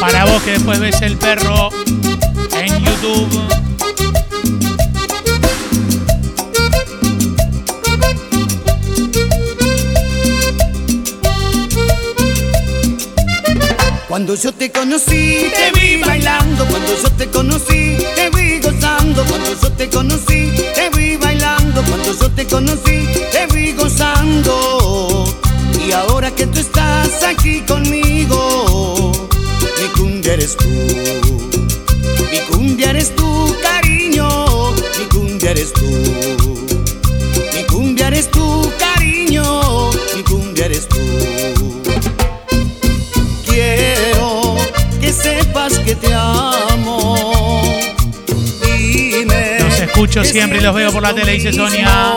[0.00, 1.70] Para vos que después ves el perro
[2.52, 3.69] en YouTube.
[14.20, 16.66] Cuando yo te conocí, te vi bailando.
[16.66, 19.24] Cuando yo te conocí, te vi gozando.
[19.24, 21.82] Cuando yo te conocí, te vi bailando.
[21.84, 25.24] Cuando yo te conocí, te vi gozando.
[25.88, 29.10] Y ahora que tú estás aquí conmigo,
[29.80, 30.68] mi cumbia eres tú.
[32.30, 34.72] Mi cumbia eres tú, cariño.
[34.98, 36.49] Mi cumbia eres tú.
[50.10, 52.14] Escucho siempre y los veo por la tele, dice Sonia.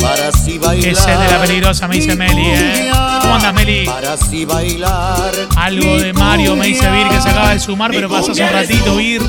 [0.00, 0.96] Para así bailar.
[0.96, 2.90] Sed de la peligrosa, me dice Meli, ¿eh?
[3.20, 3.84] ¿Cómo andas, Meli?
[3.84, 5.32] Para así bailar.
[5.56, 8.50] Algo de Mario me dice Vir que se acaba de sumar, pero pasó hace un
[8.50, 9.22] ratito, Vir.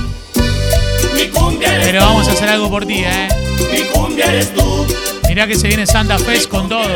[1.59, 3.27] Pero vamos a hacer algo por ti, eh.
[3.71, 4.87] Mi cumbia eres tú.
[5.27, 6.87] Mirá que se viene Santa Fest con todo.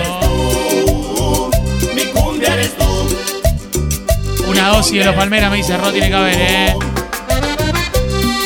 [1.95, 4.47] Mi cumbia eres tú.
[4.47, 6.92] Una dosis de los Palmeras me dice Ro tiene que haber, eh.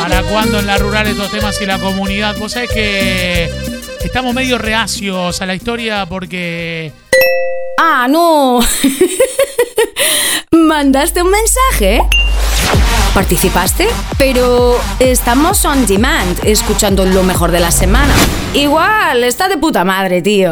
[0.08, 2.38] ¿Para cuándo en la rural estos temas y la comunidad?
[2.38, 3.50] Vos sabés que
[4.02, 6.94] estamos medio reacios a la historia porque.
[7.78, 8.62] Ah, no.
[10.52, 12.02] ¿Mandaste un mensaje?
[13.14, 13.90] ¿Participaste?
[14.18, 18.14] Pero estamos on demand, escuchando lo mejor de la semana.
[18.54, 20.52] Igual, está de puta madre, tío.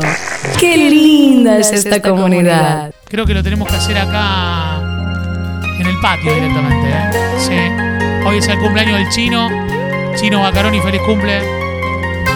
[0.59, 2.93] Qué linda es esta comunidad.
[3.07, 4.81] Creo que lo tenemos que hacer acá
[5.79, 7.09] en el patio directamente, ¿eh?
[7.39, 7.84] Sí.
[8.25, 9.49] Hoy es el cumpleaños del chino.
[10.15, 11.41] Chino Bacaroni, feliz cumple.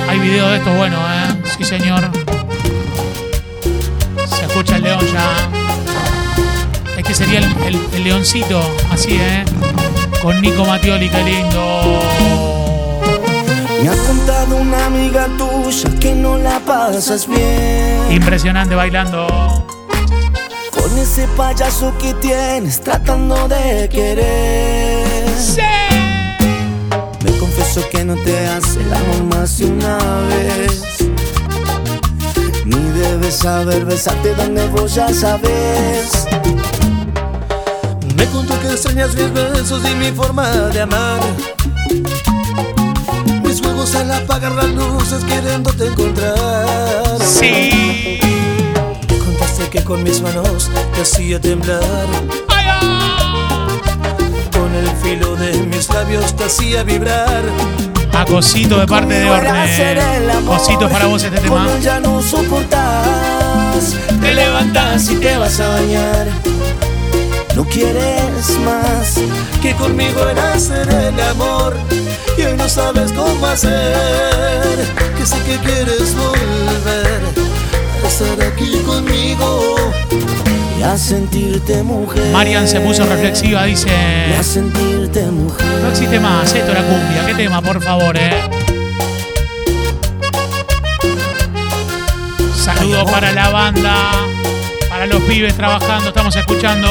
[0.07, 1.35] Hay video de estos buenos, ¿eh?
[1.57, 2.09] Sí, señor.
[4.27, 5.49] Se escucha el león ya.
[6.97, 9.45] Este sería el, el- el leoncito, así, ¿eh?
[10.21, 12.01] Con Nico Mattioli, qué lindo.
[13.81, 18.11] Me ha contado una amiga tuya que no la pasas bien.
[18.11, 19.25] Impresionante bailando.
[20.71, 25.25] Con ese payaso que tienes tratando de querer.
[25.55, 25.78] Me
[27.59, 30.81] confieso que no te hace el amor más de una vez.
[32.65, 36.25] Ni debes saber besarte donde vos ya sabes.
[38.15, 41.19] Me contó que extrañas mis besos y mi forma de amar.
[43.43, 47.19] Mis juegos al apagar las luces queriéndote encontrar.
[47.19, 48.19] Sí.
[49.25, 52.07] Contaste que con mis manos te hacía temblar.
[55.99, 57.43] Labios te hacía vibrar.
[58.13, 59.97] A Cosito de parte de Orne.
[60.45, 61.65] Cosito para vos este tema.
[61.65, 63.95] Con él ya no soportas.
[64.21, 66.27] Te levantas y te vas a bañar.
[67.55, 69.19] No quieres más
[69.61, 71.75] que conmigo era hacer el amor.
[72.37, 74.77] Y hoy no sabes cómo hacer.
[75.17, 77.21] Que sé que quieres volver
[78.03, 79.75] a estar aquí conmigo.
[80.79, 82.31] Y a sentirte mujer.
[82.31, 83.89] Marian se puso reflexiva, dice.
[84.29, 84.43] Y a
[85.17, 85.65] mujer.
[85.81, 87.25] No existe más, esto era cumbia.
[87.25, 88.49] ¿Qué tema, por favor, eh?
[92.55, 94.11] Saludo para la banda,
[94.87, 96.09] para los pibes trabajando.
[96.09, 96.87] Estamos escuchando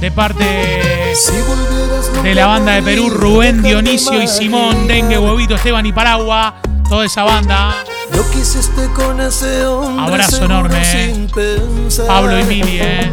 [0.00, 1.14] de parte
[2.24, 6.56] de la banda de Perú, Rubén, Dionisio y Simón, Dengue, Huevito, Esteban y Paragua.
[6.88, 7.76] Toda esa banda.
[8.14, 10.04] Lo que hiciste con ese hombre.
[10.04, 11.28] Abrazo enorme.
[12.06, 13.12] Pablo y Mili, eh.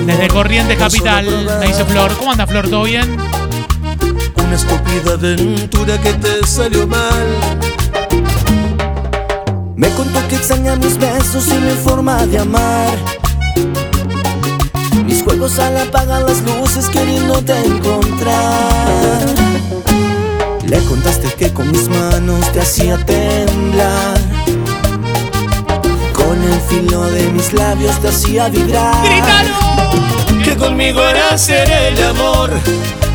[0.00, 1.26] Desde Corrientes Capital,
[1.60, 2.16] me dice Flor.
[2.16, 2.68] ¿Cómo anda Flor?
[2.68, 3.16] ¿Todo bien?
[4.36, 7.26] Una estúpida aventura que te salió mal.
[9.76, 12.96] Me contó que extraña mis besos y mi forma de amar.
[15.04, 19.20] Mis juegos al apagar las luces queriéndote encontrar.
[20.66, 24.18] Le contaste que con mis manos te hacía temblar.
[26.12, 29.61] Con el filo de mis labios te hacía vibrar.
[30.44, 32.50] Que conmigo era hacer el amor.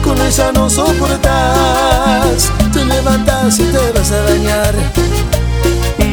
[0.04, 2.52] Con ella no soportas.
[2.74, 4.74] Te levantas y te vas a dañar.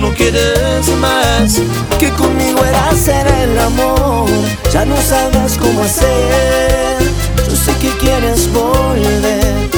[0.01, 1.59] No quieres más
[1.99, 4.29] que conmigo era hacer el amor.
[4.73, 6.99] Ya no sabes cómo hacer.
[7.49, 9.71] Yo sé que quieres volver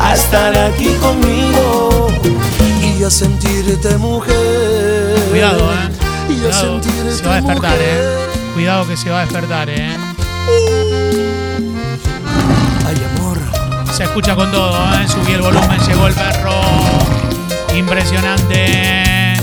[0.00, 2.08] a estar aquí conmigo
[2.82, 4.34] y a sentirte mujer.
[5.30, 5.88] Cuidado, eh.
[6.28, 7.80] Y a Cuidado, sentirte se va a despertar, mujer.
[7.82, 8.26] eh.
[8.54, 9.96] Cuidado que se va a despertar, eh.
[14.00, 15.06] Se escucha con todo, eh.
[15.06, 16.58] Subí el volumen, llegó el perro.
[17.76, 19.34] Impresionante.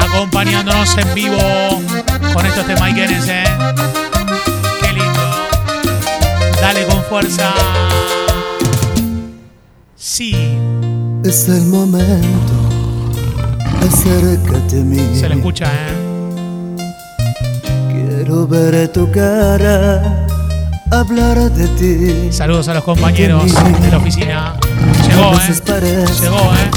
[0.00, 1.36] Acompañándonos en vivo
[2.32, 3.44] con estos temaiquenes, eh.
[4.80, 5.20] Qué lindo.
[6.62, 7.52] Dale con fuerza.
[9.94, 10.58] Sí.
[11.24, 12.54] Es el momento.
[13.82, 15.10] Acércate a mí.
[15.14, 16.76] Se le escucha, eh.
[17.92, 20.26] Quiero ver tu cara,
[20.90, 22.32] hablar de ti.
[22.32, 23.44] Saludos a los compañeros
[23.80, 24.54] de la oficina.
[25.06, 26.06] Llegó, eh.
[26.20, 26.70] Llegó, eh.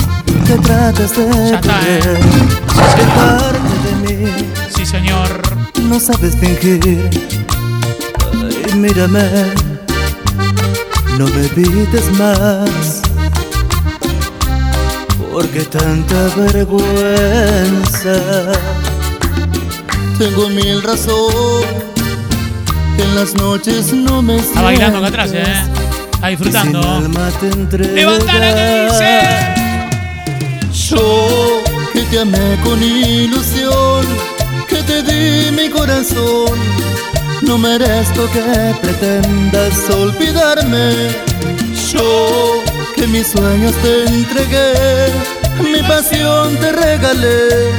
[0.45, 2.20] que tratas de Ya está, eh.
[3.16, 4.49] parte de mí.
[4.76, 5.30] Sí, señor.
[5.82, 7.09] No sabes fingir.
[8.34, 9.24] Ay, mírame.
[11.18, 13.01] No me pides más.
[15.32, 18.16] Porque tanta vergüenza.
[20.18, 21.80] Tengo mil razones.
[23.02, 25.43] Que En las noches no me Está bailando acá atrás, eh.
[26.14, 26.82] Está disfrutando.
[26.82, 29.20] Levanta Levántala que dice.
[30.89, 34.06] Yo que te amé con ilusión
[35.70, 36.58] corazón.
[37.41, 38.41] No merezco que
[38.82, 41.10] pretendas olvidarme.
[41.91, 42.64] Yo
[42.95, 44.74] que mis sueños te entregué,
[45.62, 47.72] mi pasión te regalé,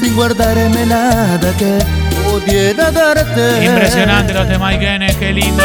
[0.00, 1.78] sin guardarme nada que
[2.40, 3.64] pudiera darte.
[3.64, 5.64] Impresionante los de Mike Enes, qué lindo.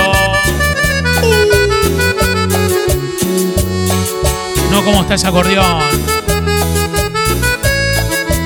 [4.71, 5.83] No, ¿cómo está ese acordeón?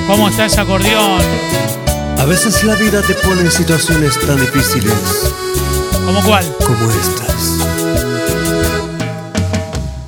[0.08, 1.22] ¿Cómo está ese acordeón?
[2.18, 4.94] A veces la vida te pone en situaciones tan difíciles
[6.06, 6.46] ¿Cómo cuál?
[6.66, 7.60] como estas.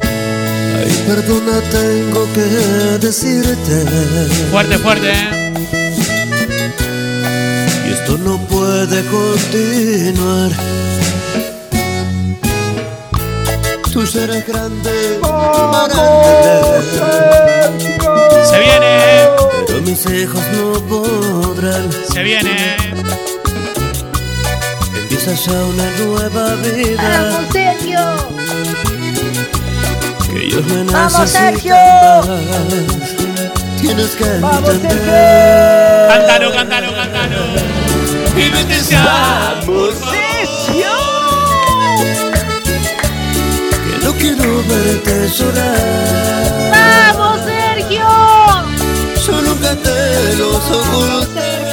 [0.02, 3.86] Ay, perdona, tengo que decirte.
[4.52, 5.35] Fuerte, fuerte, ¿eh?
[8.66, 10.52] Puede continuar.
[13.92, 16.82] Tú serás grande, más grande.
[18.50, 18.88] Se viene,
[19.22, 19.30] ¿eh?
[19.68, 21.90] Pero mis hijos no podrán.
[22.12, 22.78] Se viene, ¿eh?
[25.02, 27.04] Empieza ya una nueva vida.
[27.04, 28.04] ¡Vamos, Sergio!
[30.32, 31.76] Que ellos me ¡Vamos, Sergio!
[31.76, 32.26] más.
[33.80, 36.08] Tienes que ¡Vamos, entender.
[36.10, 37.85] Cántalo, cántalo, cántalo.
[38.38, 39.62] Y vete ya.
[43.84, 46.72] Que no quiero verte llorar.
[46.72, 48.08] ¡Vamos, Sergio!
[49.26, 51.66] Yo nunca te los oculté.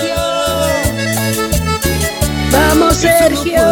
[2.52, 3.62] ¡Vamos, Sergio!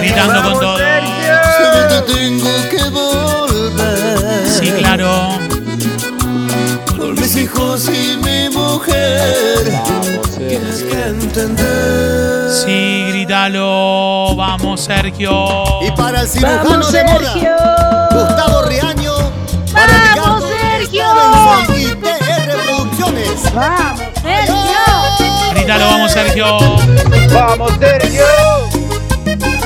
[0.00, 0.78] Gritando con todo.
[1.58, 4.48] Solo te tengo que volver.
[4.48, 5.38] Sí, claro.
[6.96, 8.16] Por mis hijos y
[8.78, 9.80] mujer.
[10.36, 12.50] Tienes que entender.
[12.50, 14.34] Sí, grítalo.
[14.36, 15.64] Vamos, Sergio.
[15.82, 17.56] Y para el cirujano ¡Vamos, de moda, Sergio!
[18.10, 19.12] Gustavo Riaño.
[19.72, 21.04] Para ¡Vamos, Ricardo Sergio!
[21.12, 23.54] Stevenson y TR Producciones.
[23.54, 25.54] ¡Vamos, Sergio!
[25.54, 26.46] Grítalo, vamos, Sergio.
[27.32, 28.24] ¡Vamos, Sergio!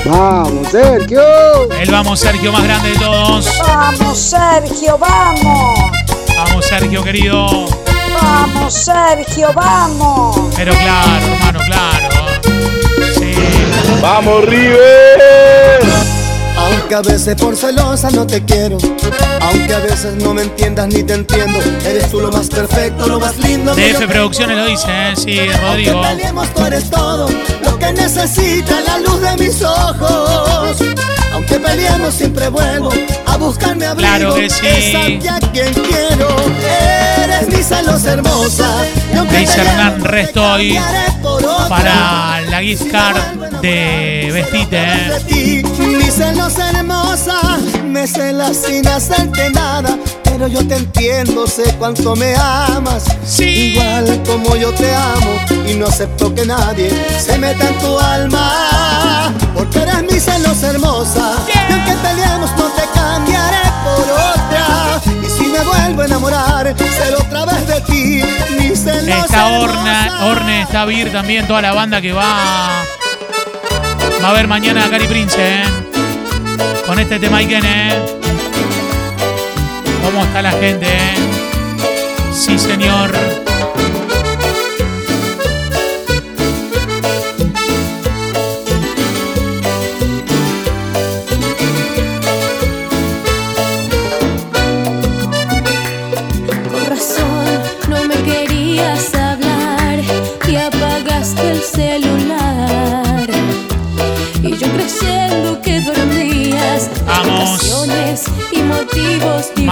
[0.05, 1.23] ¡Vamos, Sergio!
[1.71, 3.59] El vamos, Sergio más grande de todos.
[3.59, 4.99] ¡Vamos, Sergio!
[4.99, 5.79] ¡Vamos!
[6.37, 7.91] Vamos, Sergio, querido.
[8.33, 9.53] ¡Vamos, Sergio!
[9.53, 10.55] ¡Vamos!
[10.57, 12.09] Pero claro, hermano, claro.
[13.14, 13.35] Sí.
[14.01, 15.83] ¡Vamos, River!
[16.57, 18.78] Aunque a veces por celosa no te quiero.
[19.43, 21.61] Aunque a veces no me entiendas ni te entiendo.
[21.85, 23.74] Eres tú lo más perfecto, lo más lindo.
[23.74, 25.12] DF Producciones lo dice, ¿eh?
[25.14, 25.93] Sí, Rodrigo.
[25.93, 27.28] Aunque peleemos, tú eres todo
[27.62, 30.78] lo que necesita la luz de mis ojos.
[31.33, 32.91] Aunque peleemos, siempre vuelvo
[33.26, 34.09] a buscarme abrigo.
[34.09, 34.66] Claro que sí.
[34.66, 36.28] Es a quien quiero.
[37.22, 38.85] Eres mi celos hermosa.
[39.30, 40.78] Dice Hernán Restoy
[41.68, 43.16] para la gift card
[43.61, 45.62] de Vestite, ¿eh?
[45.78, 49.97] mi celos hermosa, me celas sin hacerte nada,
[50.43, 53.45] pero yo te entiendo, sé cuánto me amas, Sí.
[53.74, 56.90] igual como yo te amo y no acepto que nadie
[57.24, 62.82] se meta en tu alma, porque eres mi celos hermosa, y aunque peleemos no te
[62.93, 68.24] cambiaré por otra, y si me vuelvo a enamorar, seré otra vez de ti,
[68.59, 69.47] mi celos Está.
[69.47, 72.82] Orna, Orne, está Vir también, toda la banda que va.
[74.20, 75.62] Va a ver mañana a Cari Prince, ¿eh?
[76.84, 78.22] Con este tema Iken, ¿eh?
[80.03, 81.15] ¿Cómo está la gente, eh?
[82.33, 83.41] Sí, señor.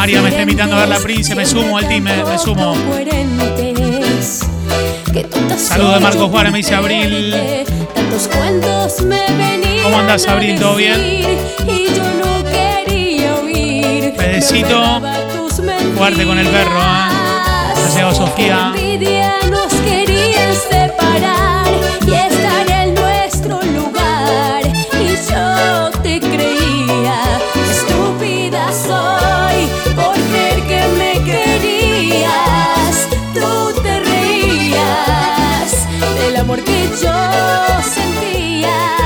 [0.00, 2.74] María me está invitando a ver la Prince, me sumo al team, me, me sumo.
[2.88, 4.40] coherentes.
[5.12, 7.34] Que tontas Saludo de soy Marco yo Juárez, me dice Abril.
[9.82, 10.58] ¿Cómo andás, a Abril?
[10.58, 10.96] ¿Todo bien?
[14.16, 15.02] Pedecito.
[15.98, 16.82] Fuerte con el perro, ¿eh?
[16.82, 18.72] Ha llegado Sofía.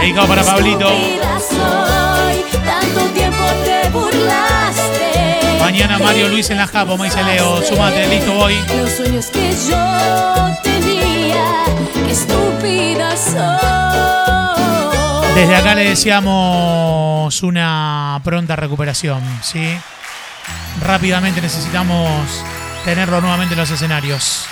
[0.05, 0.87] Dedicado para Pablito.
[0.87, 5.59] estúpida soy, tanto tiempo te burlaste.
[5.59, 7.63] Mañana Mario Luis en la Japo, me dice Leo.
[7.63, 8.55] Sumate, listo, voy.
[8.77, 11.47] Los sueños que yo tenía,
[11.95, 13.55] qué estúpida soy.
[15.37, 19.75] Desde acá le deseamos una pronta recuperación, ¿sí?
[20.83, 22.45] Rápidamente necesitamos
[22.85, 24.45] tenerlo nuevamente en los escenarios.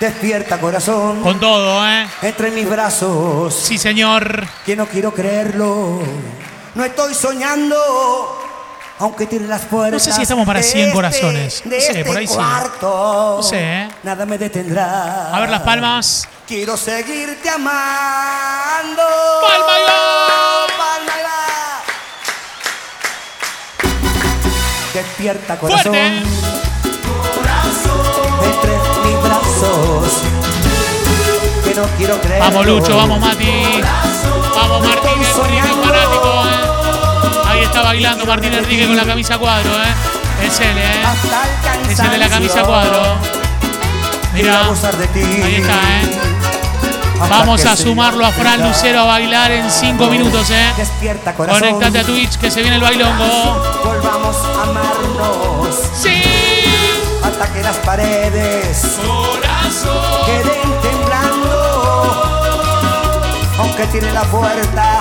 [0.00, 1.22] Despierta corazón.
[1.22, 2.06] Con todo, ¿eh?
[2.22, 3.52] Entre mis brazos.
[3.54, 4.46] Sí, señor.
[4.64, 6.00] Que no quiero creerlo.
[6.74, 7.76] No estoy soñando.
[9.00, 9.92] Aunque tiene las puertas.
[9.92, 11.62] No sé si estamos para de 100 este- corazones.
[11.64, 12.36] No sé, este por ahí sí.
[12.36, 13.88] No sé, ¿eh?
[14.04, 15.34] Nada me detendrá.
[15.34, 16.28] A ver las palmas.
[16.46, 19.02] Quiero seguirte amando.
[19.42, 19.86] ¡Palma y
[20.78, 21.82] Palma y va.
[24.94, 25.92] Despierta corazón.
[25.94, 26.57] Fuerte.
[30.00, 30.22] Brazos.
[31.64, 32.40] Que no quiero creer.
[32.40, 33.82] Vamos, Lucho, vamos, Mati.
[34.54, 37.48] Vamos, Martín Enrique, fanático, ¿eh?
[37.48, 40.46] Ahí está bailando Martín Enrique con la camisa cuadro, ¿eh?
[40.46, 41.02] Es él, ¿eh?
[41.90, 43.16] Es el de la camisa cuadro.
[44.34, 46.18] Mira, ahí está, ¿eh?
[47.28, 50.72] Vamos a sumarlo a Fran Lucero a bailar en 5 minutos, ¿eh?
[50.76, 51.60] Despierta corazón.
[51.60, 53.60] Conéctate a Twitch que se viene el bailongo.
[53.84, 55.74] Volvamos a amarnos.
[56.00, 56.22] Sí.
[57.24, 58.98] Hasta que las paredes.
[60.28, 62.22] Queden temblando.
[63.58, 65.00] Aunque tiene la puerta.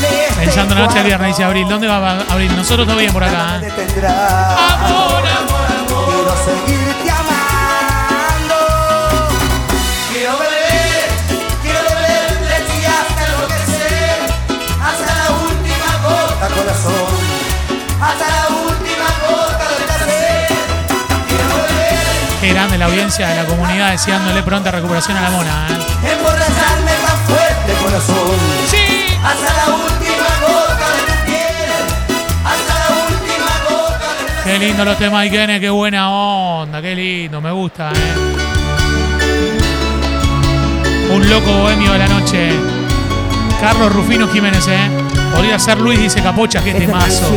[0.00, 1.68] este Pensando en la noche del viernes, dice Abril.
[1.68, 2.54] ¿Dónde va Abril?
[2.56, 3.72] Nosotros todo bien por acá, ¿eh?
[3.76, 4.56] Tendrá.
[5.86, 6.83] Quiero seguirte
[22.74, 26.12] grande la audiencia de la comunidad deseándole pronta recuperación a la mona, ¿eh?
[26.12, 28.38] emborracharme tan fuerte, corazón.
[28.68, 29.16] Sí.
[29.22, 31.72] Hasta la última gota de tu piel.
[32.44, 34.44] Hasta la última gota de placer.
[34.44, 38.14] Qué lindo los temas Ikene, qué buena onda, qué lindo, me gusta, ¿eh?
[41.12, 42.52] Un loco bohemio de la noche.
[43.60, 44.90] Carlos Rufino Jiménez, ¿eh?
[45.34, 47.30] Podría ser Luis, dice Capocha, qué temazo.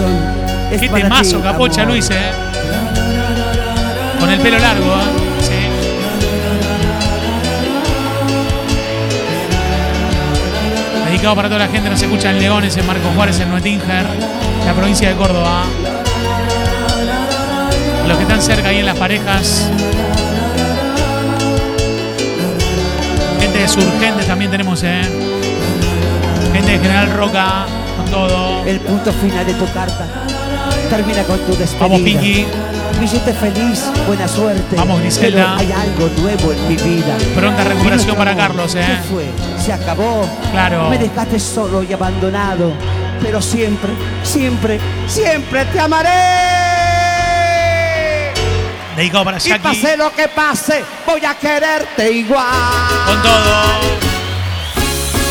[0.70, 2.32] Qué temazo, Capocha, Luis, ¿eh?
[4.20, 5.17] Con el pelo largo, ¿eh?
[11.18, 14.06] Para toda la gente, nos escucha en Leones, en Marcos Juárez, en Nuetinger,
[14.66, 15.66] la provincia de Córdoba.
[18.08, 19.70] Los que están cerca ahí en las parejas.
[23.42, 25.02] Gente de Surgentes también tenemos, ¿eh?
[26.54, 27.66] Gente de General Roca,
[27.98, 28.64] con todo.
[28.66, 30.08] El punto final de tu carta
[30.90, 31.80] termina con tu despedida.
[31.80, 32.46] Vamos, Pinky.
[33.00, 34.76] Billete feliz, buena suerte.
[34.76, 35.56] Vamos, Griselda.
[35.58, 37.16] Pero hay algo nuevo en mi vida.
[37.36, 38.86] Pronta recuperación Y para Carlos, ¿eh?
[38.86, 39.26] ¿Qué fue?
[39.64, 40.28] ¿Se acabó?
[40.52, 40.90] Claro.
[40.90, 42.74] Me dejaste solo y abandonado.
[43.22, 43.92] Pero siempre,
[44.24, 46.10] siempre, siempre te amaré.
[48.96, 49.64] Dedicado para Y Jackie.
[49.64, 52.46] pase lo que pase, voy a quererte igual.
[53.06, 54.08] Con todo.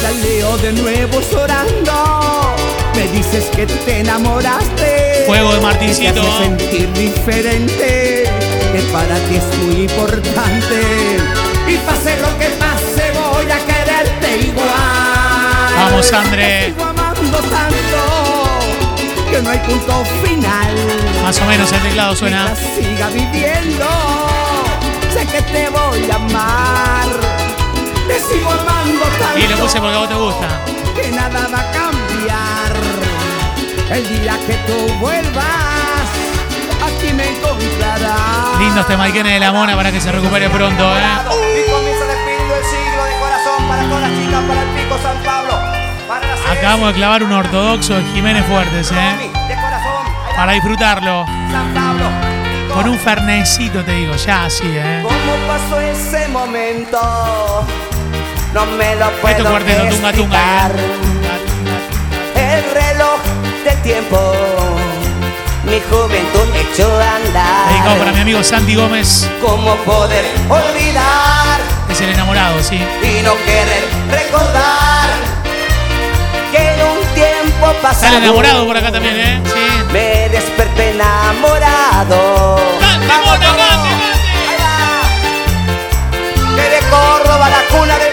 [0.02, 2.54] La leo de nuevo llorando.
[2.94, 5.05] Me dices que te enamoraste.
[5.26, 6.14] Fuego de Martincito.
[6.14, 8.30] Que te hace sentir diferente.
[8.72, 11.18] Que para ti es muy importante.
[11.66, 15.74] Y pase lo que pase, voy a quererte igual.
[15.76, 16.46] Vamos, André.
[16.46, 19.30] Te sigo amando tanto.
[19.30, 20.74] Que no hay punto final.
[21.24, 22.44] Más o menos el teclado suena.
[22.44, 23.86] Mientras siga viviendo,
[25.12, 27.08] sé que te voy a amar.
[28.06, 29.38] Te sigo amando tanto.
[29.38, 30.60] Y lo puse porque a vos te gusta.
[30.94, 32.65] Que nada va a cambiar.
[33.90, 35.44] El día que tú vuelvas,
[36.84, 38.58] aquí me encontrarás.
[38.58, 41.02] Lindo este Maikene de la Mona para que se recupere pronto, ¿eh?
[41.04, 44.98] Y comienza el espíritu del siglo de corazón para todas las chicas, para el pico
[45.00, 45.52] San Pablo,
[46.08, 49.30] para las Acabamos de clavar un ortodoxo de Jiménez Fuertes, ¿eh?
[50.34, 51.24] Para disfrutarlo.
[51.52, 52.10] San Pablo.
[52.74, 55.02] Con un fernecito, te digo, ya así, ¿eh?
[55.02, 57.64] ¿Cómo pasó ese momento?
[58.52, 60.72] No me lo puedo Esto es cuarteto, tunga, tunga, explicar.
[62.34, 64.16] El reloj del tiempo,
[65.64, 67.98] mi juventud echó a Dedicado andar.
[67.98, 71.60] para mi amigo Santi Gómez, ¿Cómo poder olvidar
[71.90, 72.76] es el enamorado, sí.
[72.76, 75.08] y no querer recordar
[76.52, 79.40] que en un tiempo Está pasado el enamorado por acá también, ¿eh?
[79.46, 79.60] Sí.
[79.92, 82.56] me desperté enamorado.
[83.08, 83.58] ¡Vamos, todos!
[83.58, 84.76] Ahí va.
[86.56, 88.05] Desde Córdoba, la cuna del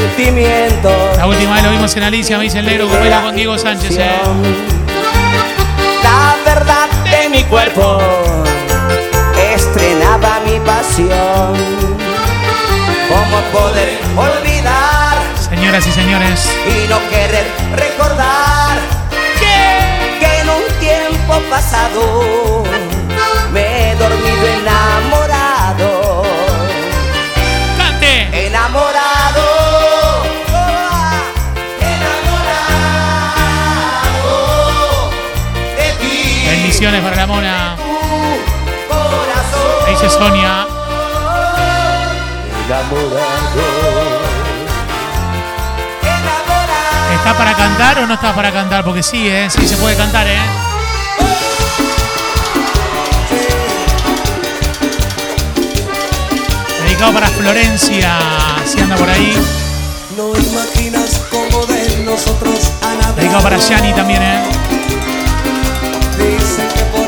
[0.00, 1.16] sentimientos.
[1.16, 3.58] La última vez lo vimos en Alicia, me dice el negro que baila con Diego
[3.58, 4.10] Sánchez, ¿eh?
[6.02, 8.00] La verdad de mi cuerpo
[9.54, 11.54] estrenaba mi pasión.
[13.08, 15.16] ¿Cómo poder olvidar
[15.48, 18.78] Señoras y señores, y no querer recordar
[19.38, 22.64] que en un tiempo pasado
[36.86, 37.76] Bendiciones para la mona.
[39.86, 40.66] Ahí dice Sonia.
[47.12, 48.84] ¿Está para cantar o no está para cantar?
[48.84, 49.48] Porque sí, ¿eh?
[49.50, 50.38] Sí se puede cantar, ¿eh?
[56.84, 58.16] Dedicado para Florencia,
[58.64, 59.36] si anda por ahí.
[60.16, 62.70] No imaginas cómo de nosotros.
[63.16, 64.65] Dedicado para Yani también, ¿eh?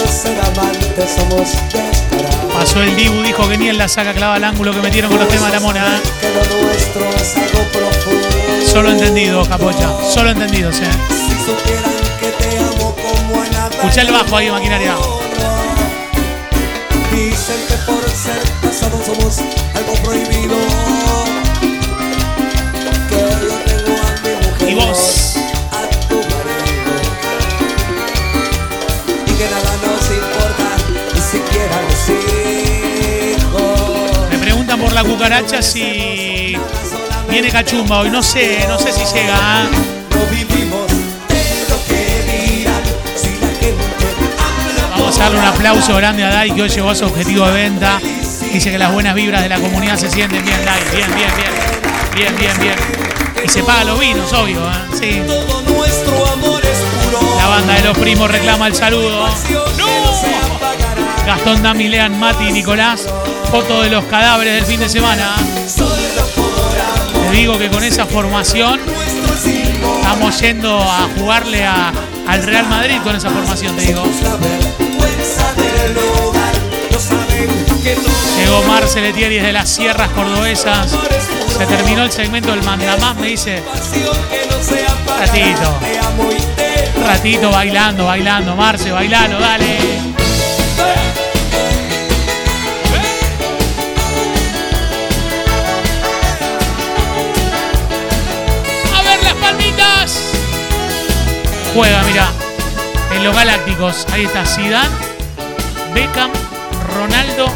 [0.09, 2.55] Ser amantes somos descarados.
[2.55, 5.21] Pasó el Dibu, dijo que ni en la saca clava el ángulo que metieron con
[5.21, 5.97] los temas de la mona.
[5.97, 6.01] ¿eh?
[6.21, 8.29] Que lo nuestro es algo profundo.
[8.67, 9.89] Solo entendido, capocha.
[10.13, 10.91] Solo entendidos, ¿eh?
[13.91, 14.95] Si el bajo ahí, maquinaria.
[17.11, 19.39] Dicen que por ser casados somos
[19.75, 20.57] algo prohibido.
[23.09, 24.69] Que yo tengo a mi mujer.
[24.71, 25.28] Y vos.
[35.03, 36.57] La cucaracha si
[37.31, 38.11] viene cachumba hoy.
[38.11, 39.37] No sé, no sé si llega.
[39.37, 39.71] habla
[44.91, 47.53] Vamos a darle un aplauso grande a Dai que hoy llegó a su objetivo de
[47.53, 48.01] venta.
[48.53, 50.81] Dice que las buenas vibras de la comunidad se sienten bien, Dai.
[50.91, 51.53] Bien, bien, bien.
[52.17, 53.45] Bien, bien, bien.
[53.45, 54.75] Y se paga los vinos, obvio, ¿eh?
[54.99, 55.23] Sí.
[55.25, 57.37] todo nuestro amor es puro.
[57.37, 59.29] La banda de los primos reclama el saludo.
[61.29, 63.07] Gastón Damilean, Mati y Nicolás.
[63.51, 65.37] Foto de los cadáveres del fin de semana.
[67.13, 68.81] Te digo que con esa formación
[69.99, 74.03] estamos yendo a jugarle al Real Madrid con esa formación, te digo.
[78.39, 80.97] Llegó Marcel Etieri desde las sierras cordobesas.
[81.59, 83.63] Se terminó el segmento del mandamás, me dice.
[85.19, 85.79] Ratito.
[87.07, 88.57] Ratito bailando, bailando.
[88.57, 90.08] Marce, bailalo, dale.
[101.79, 102.27] Juega, mira.
[103.15, 104.05] En los Galácticos.
[104.13, 104.89] Ahí está Zidane,
[105.95, 106.29] Beckham,
[106.97, 107.47] Ronaldo,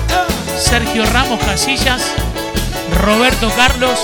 [0.56, 2.02] Sergio Ramos Casillas,
[3.04, 3.98] Roberto Carlos.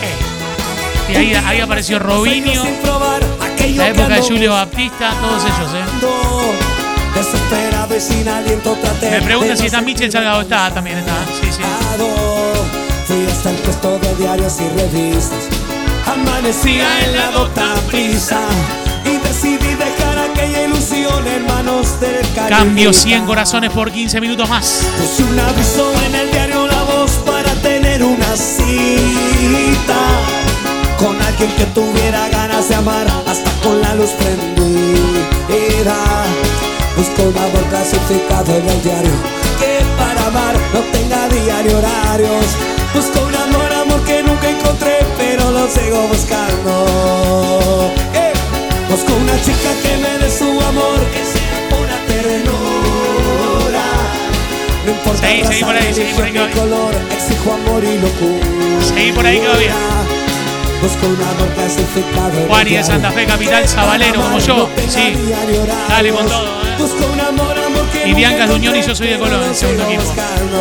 [0.00, 2.62] eh, Y ahí, ahí apareció Robinho.
[3.74, 7.16] La época de Julio Baptista, todos ellos, ¿eh?
[7.16, 10.42] Desesperado y sin aliento traté Me pregunta si está Michel Salgado.
[10.42, 11.14] Está, también está.
[11.40, 11.62] Sí, sí.
[13.08, 15.48] Fui hasta el puesto de diarios y revistas.
[16.06, 18.38] Amanecía en la docta prisa.
[20.76, 21.24] Ilusión
[22.48, 22.92] Cambio cariño.
[22.92, 24.86] 100 corazones por 15 minutos más.
[24.98, 29.96] Puse un aviso en el diario La Voz para tener una cita
[30.98, 35.96] con alguien que tuviera ganas de amar hasta con la luz prendida.
[36.96, 39.12] Busco un amor clasificado en el diario
[39.58, 42.46] que para amar no tenga diario horarios.
[42.94, 47.92] Busco un amor, amor que nunca encontré, pero lo sigo buscando.
[48.14, 48.32] Eh,
[48.88, 50.25] Busco una chica que me dé
[50.60, 53.84] amor, que sea pura ternura.
[54.84, 58.46] No importa Seguí, seguí por ahí, seguí por ahí, color, exijo amor y locura.
[58.84, 59.72] Seguí por ahí bien.
[60.82, 62.46] Busco un amor clasificado.
[62.48, 64.68] Juan y de Santa Fe, capital, Sabalero, como yo.
[64.88, 65.16] Sí.
[65.88, 66.76] Dale con todo, ¿eh?
[66.78, 69.42] Busco un amor, amor que Y Bianca es de Unión y yo soy de Colón,
[69.42, 70.14] el segundo equipo.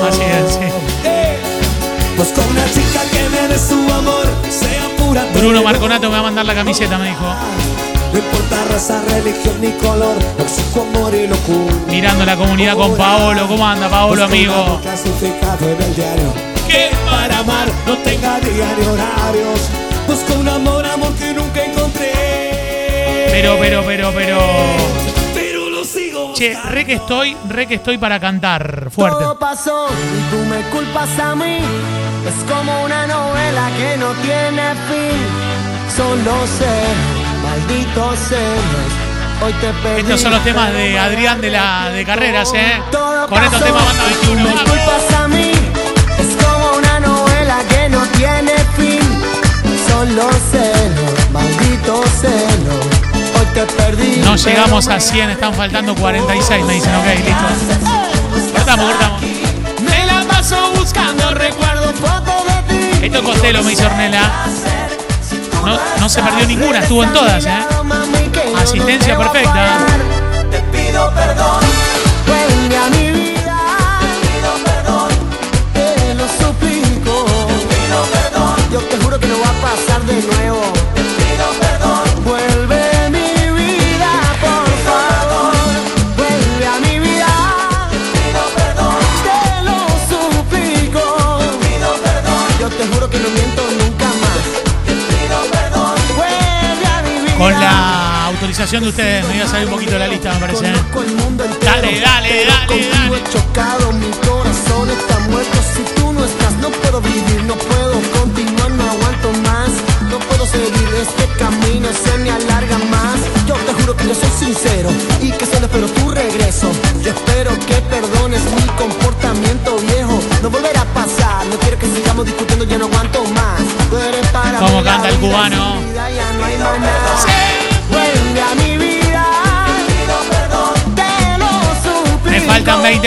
[0.07, 0.59] Así es, sí.
[1.03, 1.37] Eh,
[2.17, 5.61] Busco una chica que me dé su amor, sea pura Bruno.
[5.63, 7.25] Marconato me va a mandar la camiseta, me dijo.
[8.15, 11.73] No importa raza, religión ni color, exijo amor y locura.
[11.89, 13.45] Mirando la comunidad con Paolo.
[13.45, 14.53] ¿Cómo anda, Paolo, amigo?
[14.53, 16.33] amor clasificado en el diario.
[16.65, 19.59] Que para amar no tenga diario horarios.
[20.07, 22.13] Busco un amor, amor que nunca encontré.
[23.31, 24.39] Pero, pero, pero, pero.
[25.33, 26.33] Pero lo sigo.
[26.33, 28.91] Che, re que estoy, re que estoy para cantar.
[28.91, 29.25] Fuerte.
[29.25, 31.57] Todo pasó y tú me culpas a mí.
[32.25, 35.55] Es como una novela que no tiene fin.
[35.95, 37.14] Solo sé,
[37.65, 39.43] malditos celos.
[39.43, 40.01] Hoy te perdí.
[40.01, 42.81] Estos son los temas de Adrián de la de carreras, ¿eh?
[42.91, 44.43] Con estos temas banda y tú 21.
[44.43, 45.51] me culpas a mí.
[46.19, 49.01] Es como una novela que no tiene fin.
[49.87, 52.85] Solo celos, malditos celos.
[53.13, 54.21] Hoy te perdí.
[54.23, 58.53] No llegamos a 100, están faltando 46, me dicen, ok, listo.
[58.53, 59.21] Cortamos, cortamos.
[59.81, 63.05] Me la paso buscando recuerdo fotos de ti.
[63.05, 64.31] Esto es Costello, me dice Ornella.
[65.65, 67.65] No, no se perdió ninguna, estuvo en todas, ¿eh?
[68.55, 69.79] Asistencia perfecta.
[70.51, 71.59] Te pido perdón.
[72.27, 73.57] Vuelve a mi vida.
[73.99, 75.09] Te pido perdón.
[75.73, 77.25] Te lo suplico.
[77.47, 78.55] Te pido perdón.
[78.71, 80.74] Yo te juro que no va a pasar de nuevo.
[97.37, 100.39] Con la autorización de ustedes, me voy a salir un poquito de la lista, me
[100.39, 100.67] parece.
[100.67, 100.73] ¿eh?
[101.65, 103.09] Dale, dale, dale, dale.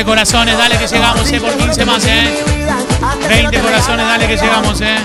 [0.08, 2.42] Corazones, dale que llegamos, eh, por 15 más, eh.
[3.28, 4.96] 20 corazones, dale que llegamos, eh.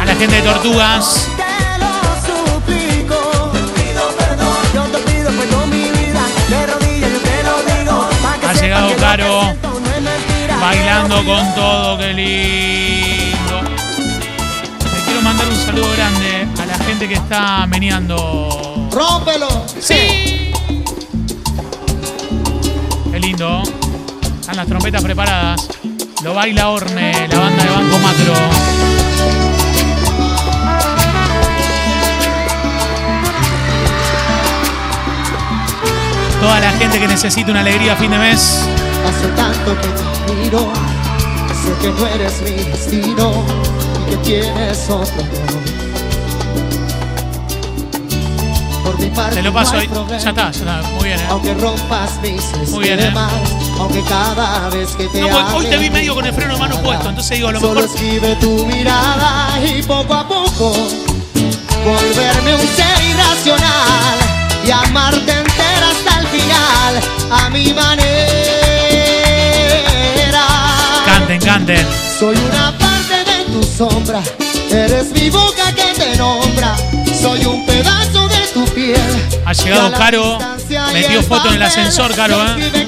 [0.00, 1.94] A la gente de Tortugas, Te lo
[2.26, 3.16] suplico.
[3.54, 4.56] Te pido perdón.
[4.74, 6.20] Yo te pido perdón, mi vida.
[6.50, 8.08] De rodillas yo te lo digo.
[8.22, 9.56] pa' que ha llegado Caro,
[10.60, 13.62] bailando con todo, qué lindo.
[14.92, 18.73] Le quiero mandar un saludo grande a la gente que está meneando.
[18.94, 19.48] ¡Rómpelo!
[19.80, 20.52] ¡Sí!
[23.10, 23.64] Qué lindo.
[24.40, 25.68] Están las trompetas preparadas.
[26.22, 28.34] Lo baila Orne, la banda de Banco Macro.
[36.40, 38.64] Toda la gente que necesita una alegría a fin de mes.
[39.08, 40.72] Hace tanto que te miro,
[41.64, 43.44] sé que no eres mi destino
[44.06, 45.83] y que tienes otro amor.
[49.32, 49.88] Te lo paso ahí.
[50.08, 50.82] Ya está, ya está.
[50.94, 51.26] Muy bien, ¿eh?
[51.28, 53.12] Aunque rompas mis Muy bien, ¿eh?
[53.78, 56.60] aunque cada vez que te No, hoy- hoy te vi medio con el freno de
[56.60, 57.90] mano puesto, entonces digo, a lo Solo mejor.
[57.94, 60.72] escribe tu mirada y poco a poco
[61.84, 64.18] volverme un ser irracional
[64.66, 67.00] y amarte entera hasta el final
[67.30, 68.14] a mi manera.
[71.06, 71.86] Canten, canten.
[72.18, 74.22] Soy una parte de tu sombra,
[74.70, 76.76] eres mi boca que te nombra,
[77.20, 78.23] soy un pedazo
[78.54, 78.96] tu piel.
[79.44, 80.38] Ha llegado Caro,
[80.92, 82.86] metió foto en el ascensor, Caro, ¿eh?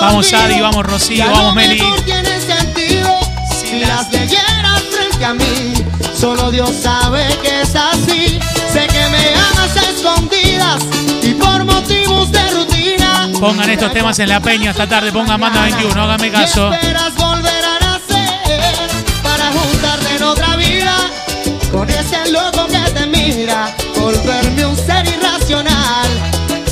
[0.00, 1.82] Vamos Adi, vamos Rocío, vamos Meli.
[2.04, 3.18] tiene sentido
[3.50, 5.72] si las leyeras frente a mí.
[6.14, 8.38] Solo Dios sabe que es así.
[8.72, 10.82] Sé que me amas a escondidas
[11.22, 13.30] y por motivos de rutina.
[13.40, 16.70] Pongan estos temas en la peña esta tarde, pongan banda 21, háganme caso.
[21.72, 23.74] Con ese loco que te mira,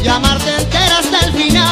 [0.03, 1.67] y amarte entera hasta el final.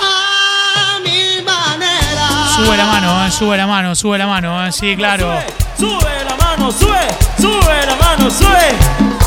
[0.00, 2.26] A mi manera.
[2.56, 5.40] Sube la mano, eh, sube la mano, sube la mano, eh, sí, claro.
[5.78, 7.06] Sube la mano, sube,
[7.38, 8.74] sube la mano, sube.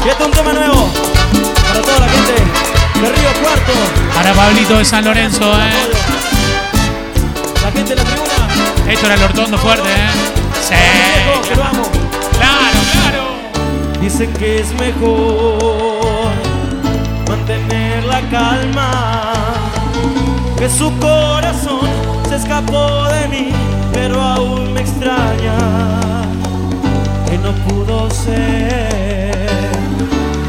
[0.03, 0.89] Y este es un tema nuevo
[1.67, 3.73] para toda la gente de Río Cuarto,
[4.15, 5.71] Para Pablito de San Lorenzo, eh.
[7.63, 8.91] la gente de la tribuna.
[8.91, 10.09] Esto era el hortondo fuerte, eh.
[10.67, 11.49] Sí.
[11.49, 12.06] que lo amo.
[14.01, 16.31] Dicen que es mejor
[17.27, 19.33] mantener la calma,
[20.57, 21.89] que su corazón
[22.29, 23.49] se escapó de mí,
[23.91, 25.57] pero aún me extraña,
[27.27, 29.37] que no pudo ser,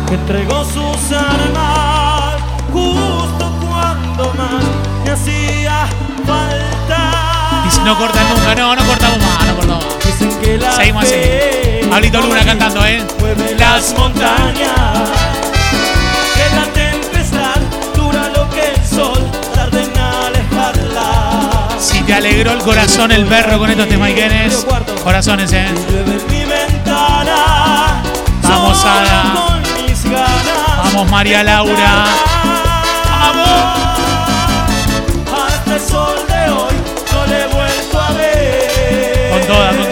[0.06, 2.36] que entregó sus armas
[2.72, 4.64] justo cuando más
[5.04, 5.86] me hacía
[6.26, 7.68] falta.
[7.70, 9.86] Si no cortan nunca, no, no cortamos más, no cortamos.
[10.04, 11.77] Dicen que la Seguimos así.
[11.90, 13.02] Pablito Luna cantando, eh.
[13.18, 15.10] mueve las montañas.
[16.34, 17.60] Que la tempestad
[17.94, 21.68] dura lo que el sol tarda en alejarla.
[21.80, 24.66] Si te alegró el corazón el perro con estos temaiquenes,
[25.02, 25.66] corazones, eh.
[26.28, 28.02] Mi ventana.
[28.42, 29.60] Vamos, Ada.
[30.84, 32.04] Vamos, María Laura.
[35.32, 36.74] Hasta el sol de hoy
[37.12, 39.30] no le he vuelto a ver.
[39.30, 39.87] Con toda, con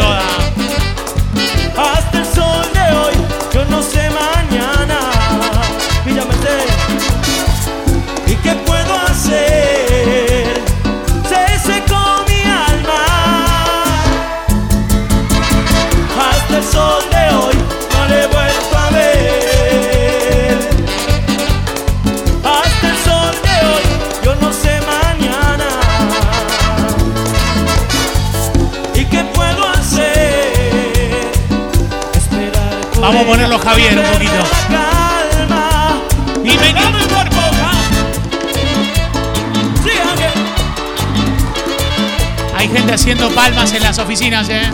[43.17, 44.71] haciendo palmas en las oficinas, eh.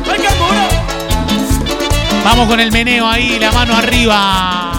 [2.25, 4.73] Vamos con el meneo ahí, la mano arriba.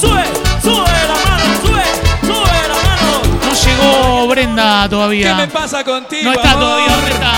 [0.00, 0.24] Sube,
[0.62, 1.84] sube la mano, sube,
[2.22, 5.36] sube la Brenda todavía.
[5.36, 6.24] ¿Qué me pasa contigo?
[6.24, 6.64] No está amor?
[6.64, 7.32] todavía Brenda.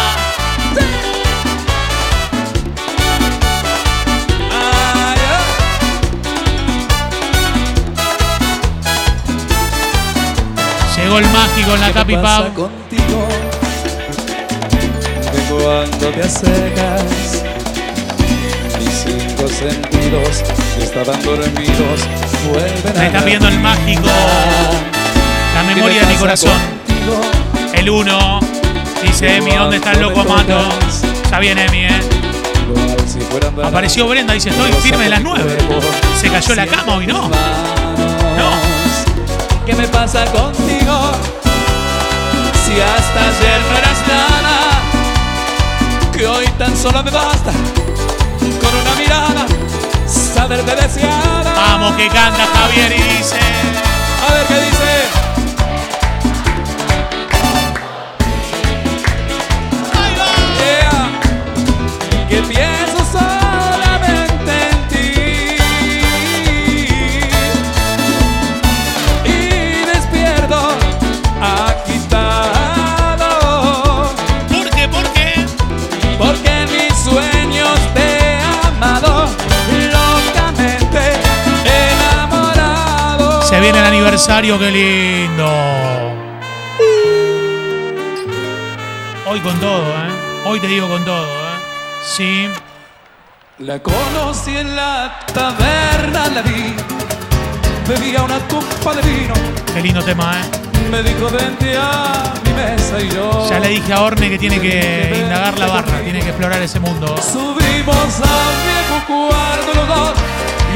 [10.97, 12.17] Llegó el mágico en la ¿Qué Capi
[15.73, 17.45] cuando te acercas,
[18.79, 20.43] mis cinco sentidos
[20.77, 22.01] que estaban dormidos
[22.51, 24.03] vuelven Me a está pidiendo el mágico.
[25.55, 26.53] La ¿Qué memoria me de mi corazón.
[26.87, 27.21] contigo?
[27.73, 28.41] El 1.
[29.03, 30.61] Dice Emi, ¿dónde está el loco Mato?
[31.31, 32.01] Ya viene Emi, eh.
[33.07, 33.21] Si
[33.63, 35.57] Apareció Brenda, dice, estoy firme de las 9.
[36.21, 37.31] Se cayó la cama hoy, ¿no?
[39.65, 41.13] ¿Qué me pasa contigo?
[42.67, 43.92] Si hasta ayer no hoy
[46.65, 47.51] tan solo me basta
[48.61, 49.47] con una mirada
[50.07, 51.53] saberte deseada.
[51.57, 53.41] Vamos que canta Javier y dice.
[54.29, 54.72] A ver qué dice.
[84.13, 85.49] Aniversario, qué lindo.
[89.27, 90.43] Hoy con todo, ¿eh?
[90.45, 91.59] Hoy te digo con todo, ¿eh?
[92.05, 92.47] Sí.
[93.61, 96.75] La conocí en la taberna, la vi.
[97.89, 99.33] Bebía una copa de vino.
[99.73, 100.45] Qué lindo tema, ¿eh?
[100.91, 103.49] Me dijo, vente a mi mesa y yo.
[103.49, 106.81] Ya le dije a Orne que tiene que indagar la barra, tiene que explorar ese
[106.81, 107.17] mundo.
[107.17, 110.13] Subimos al viejo cuarto los dos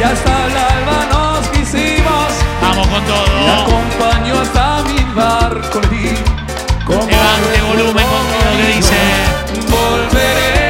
[0.01, 2.06] y hasta el alba nos quisimos.
[2.63, 3.53] Vamos con Me todo.
[3.63, 5.81] acompañó hasta mi barco,
[6.89, 8.97] Levante volumen con todo lo que dice.
[9.71, 10.66] Volveré,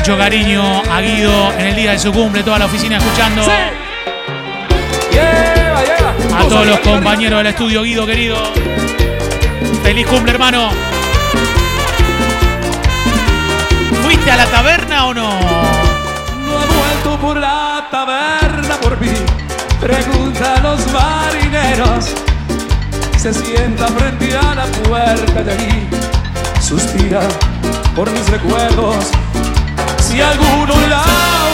[0.00, 3.42] mucho cariño a Guido en el día de su cumple, toda la oficina escuchando.
[6.34, 8.38] A todos los compañeros del estudio, Guido querido.
[9.82, 10.70] Feliz cumple, hermano.
[14.02, 15.28] ¿Fuiste a la taberna o no?
[15.28, 19.12] No ha vuelto por la taberna por mí.
[19.80, 22.06] Pregunta a los marineros.
[23.18, 25.88] Se sienta frente a la puerta de allí.
[26.58, 27.20] Suspira
[27.94, 29.10] por mis recuerdos.
[30.10, 31.04] Si alguno la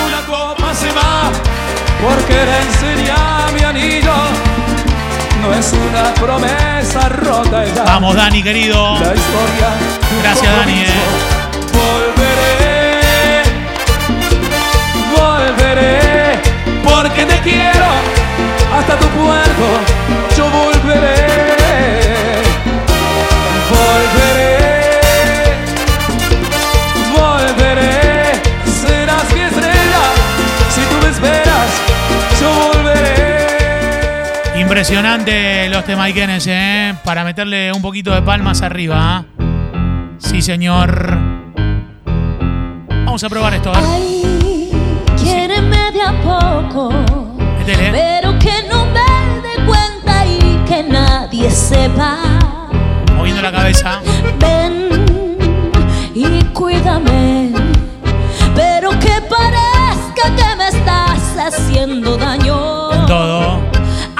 [0.06, 1.30] una copa se va,
[2.00, 4.14] porque le enseña mi anillo.
[5.42, 7.84] No es una promesa rota ya.
[7.84, 8.94] Vamos, Dani, querido.
[8.94, 9.68] La historia.
[10.22, 10.86] Gracias, Dani, eh.
[11.74, 13.42] Volveré,
[15.14, 16.40] volveré,
[16.82, 17.86] porque te quiero
[18.74, 20.15] hasta tu puerto.
[34.76, 36.94] Impresionante los temaiquenes, ¿eh?
[37.02, 38.98] Para meterle un poquito de palmas arriba.
[39.00, 39.24] ¿ah?
[40.18, 41.16] Sí, señor.
[43.06, 43.72] Vamos a probar esto.
[43.74, 43.88] a ver.
[45.16, 46.90] Quiéreme de a poco,
[47.58, 47.90] Métele.
[47.90, 52.18] pero que no me dé cuenta y que nadie sepa.
[53.16, 54.02] Moviendo la cabeza.
[54.38, 55.06] Ven
[56.14, 57.50] y cuídame,
[58.54, 62.90] pero que parezca que me estás haciendo daño.
[62.90, 63.75] Con todo.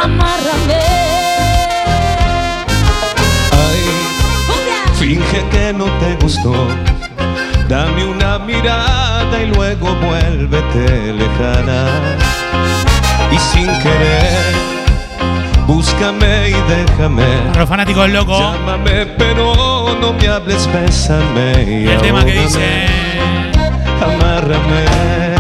[0.06, 0.84] Amárrame.
[3.50, 3.82] Ay,
[5.00, 6.54] finge que no te gustó.
[7.68, 11.88] Dame una mirada y luego vuélvete lejana.
[13.32, 14.54] Y sin querer,
[15.66, 17.26] búscame y déjame.
[17.48, 18.38] Para los fanáticos del loco.
[18.38, 21.82] Llámame, pero no me hables, bésame.
[21.82, 22.86] Y el tema que dice.
[24.00, 25.35] Amárrame.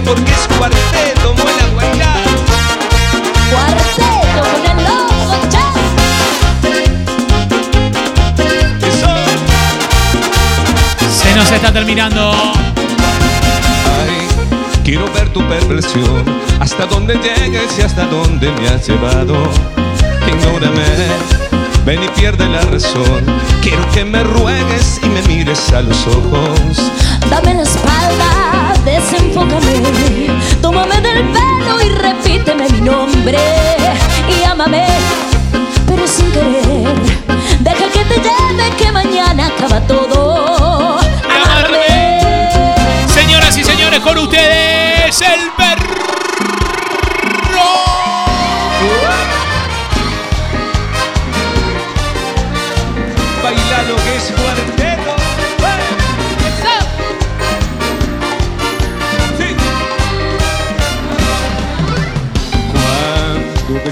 [0.00, 2.14] porque es cuarteto, buena guayá.
[3.50, 5.74] Cuarteto con el loco Chas.
[11.10, 12.32] Se nos está terminando.
[14.00, 14.28] Ay,
[14.84, 16.24] quiero ver tu perversión,
[16.60, 19.36] hasta dónde llegues y hasta dónde me has llevado.
[20.26, 20.82] Ignórame.
[21.84, 23.24] Ven y pierde la razón.
[23.62, 26.90] Quiero que me ruegues y me mires a los ojos.
[27.30, 28.43] Dame la espalda
[28.84, 30.28] desenfócame.
[30.60, 33.38] Tómame del pelo y repíteme mi nombre.
[34.28, 34.86] Y ámame,
[35.86, 36.94] pero sin querer.
[37.60, 40.98] Deja que te lleve, que mañana acaba todo.
[41.24, 43.08] Amárrame.
[43.08, 45.73] Señoras y señores, con ustedes, el perro.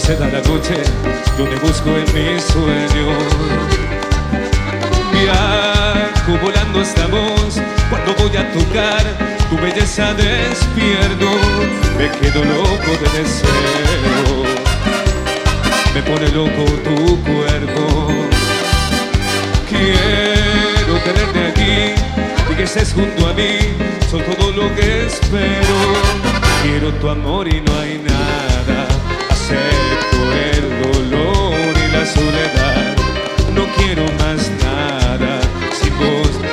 [0.03, 0.83] Cuando me se da la noche,
[1.37, 3.35] te busco en mis sueños.
[5.13, 9.05] Viajo volando hasta vos, cuando voy a tocar
[9.51, 11.31] tu belleza despierto,
[11.99, 14.45] me quedo loco de deseo.
[15.95, 18.09] Me pone loco tu cuerpo.
[19.69, 21.95] Quiero tenerte aquí
[22.51, 23.59] y que estés junto a mí,
[24.11, 25.77] son todo lo que espero.
[26.63, 28.82] Quiero tu amor y no hay nada.
[29.55, 30.23] Acepto
[30.55, 32.97] el dolor y la soledad.
[33.55, 35.41] No quiero más nada.
[35.81, 36.49] Sin vos me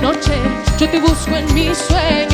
[0.00, 0.32] noche,
[0.78, 2.29] yo te busco en mis sueños.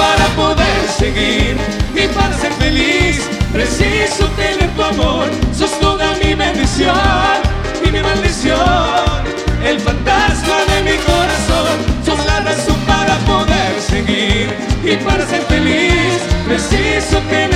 [0.00, 1.56] Para poder seguir
[1.94, 3.28] y para ser feliz.
[3.52, 7.36] Preciso tener tu amor, sos toda mi bendición
[7.84, 9.20] y mi maldición.
[9.62, 11.74] El fantasma de mi corazón,
[12.06, 14.48] sos la razón para poder seguir
[14.82, 16.18] y para ser feliz.
[16.48, 17.49] Preciso tener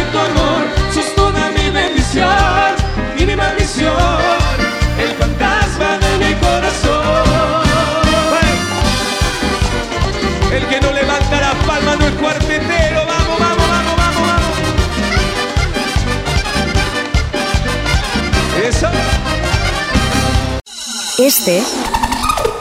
[21.24, 21.62] Este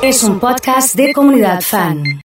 [0.02, 2.22] es un podcast de comunidad fan.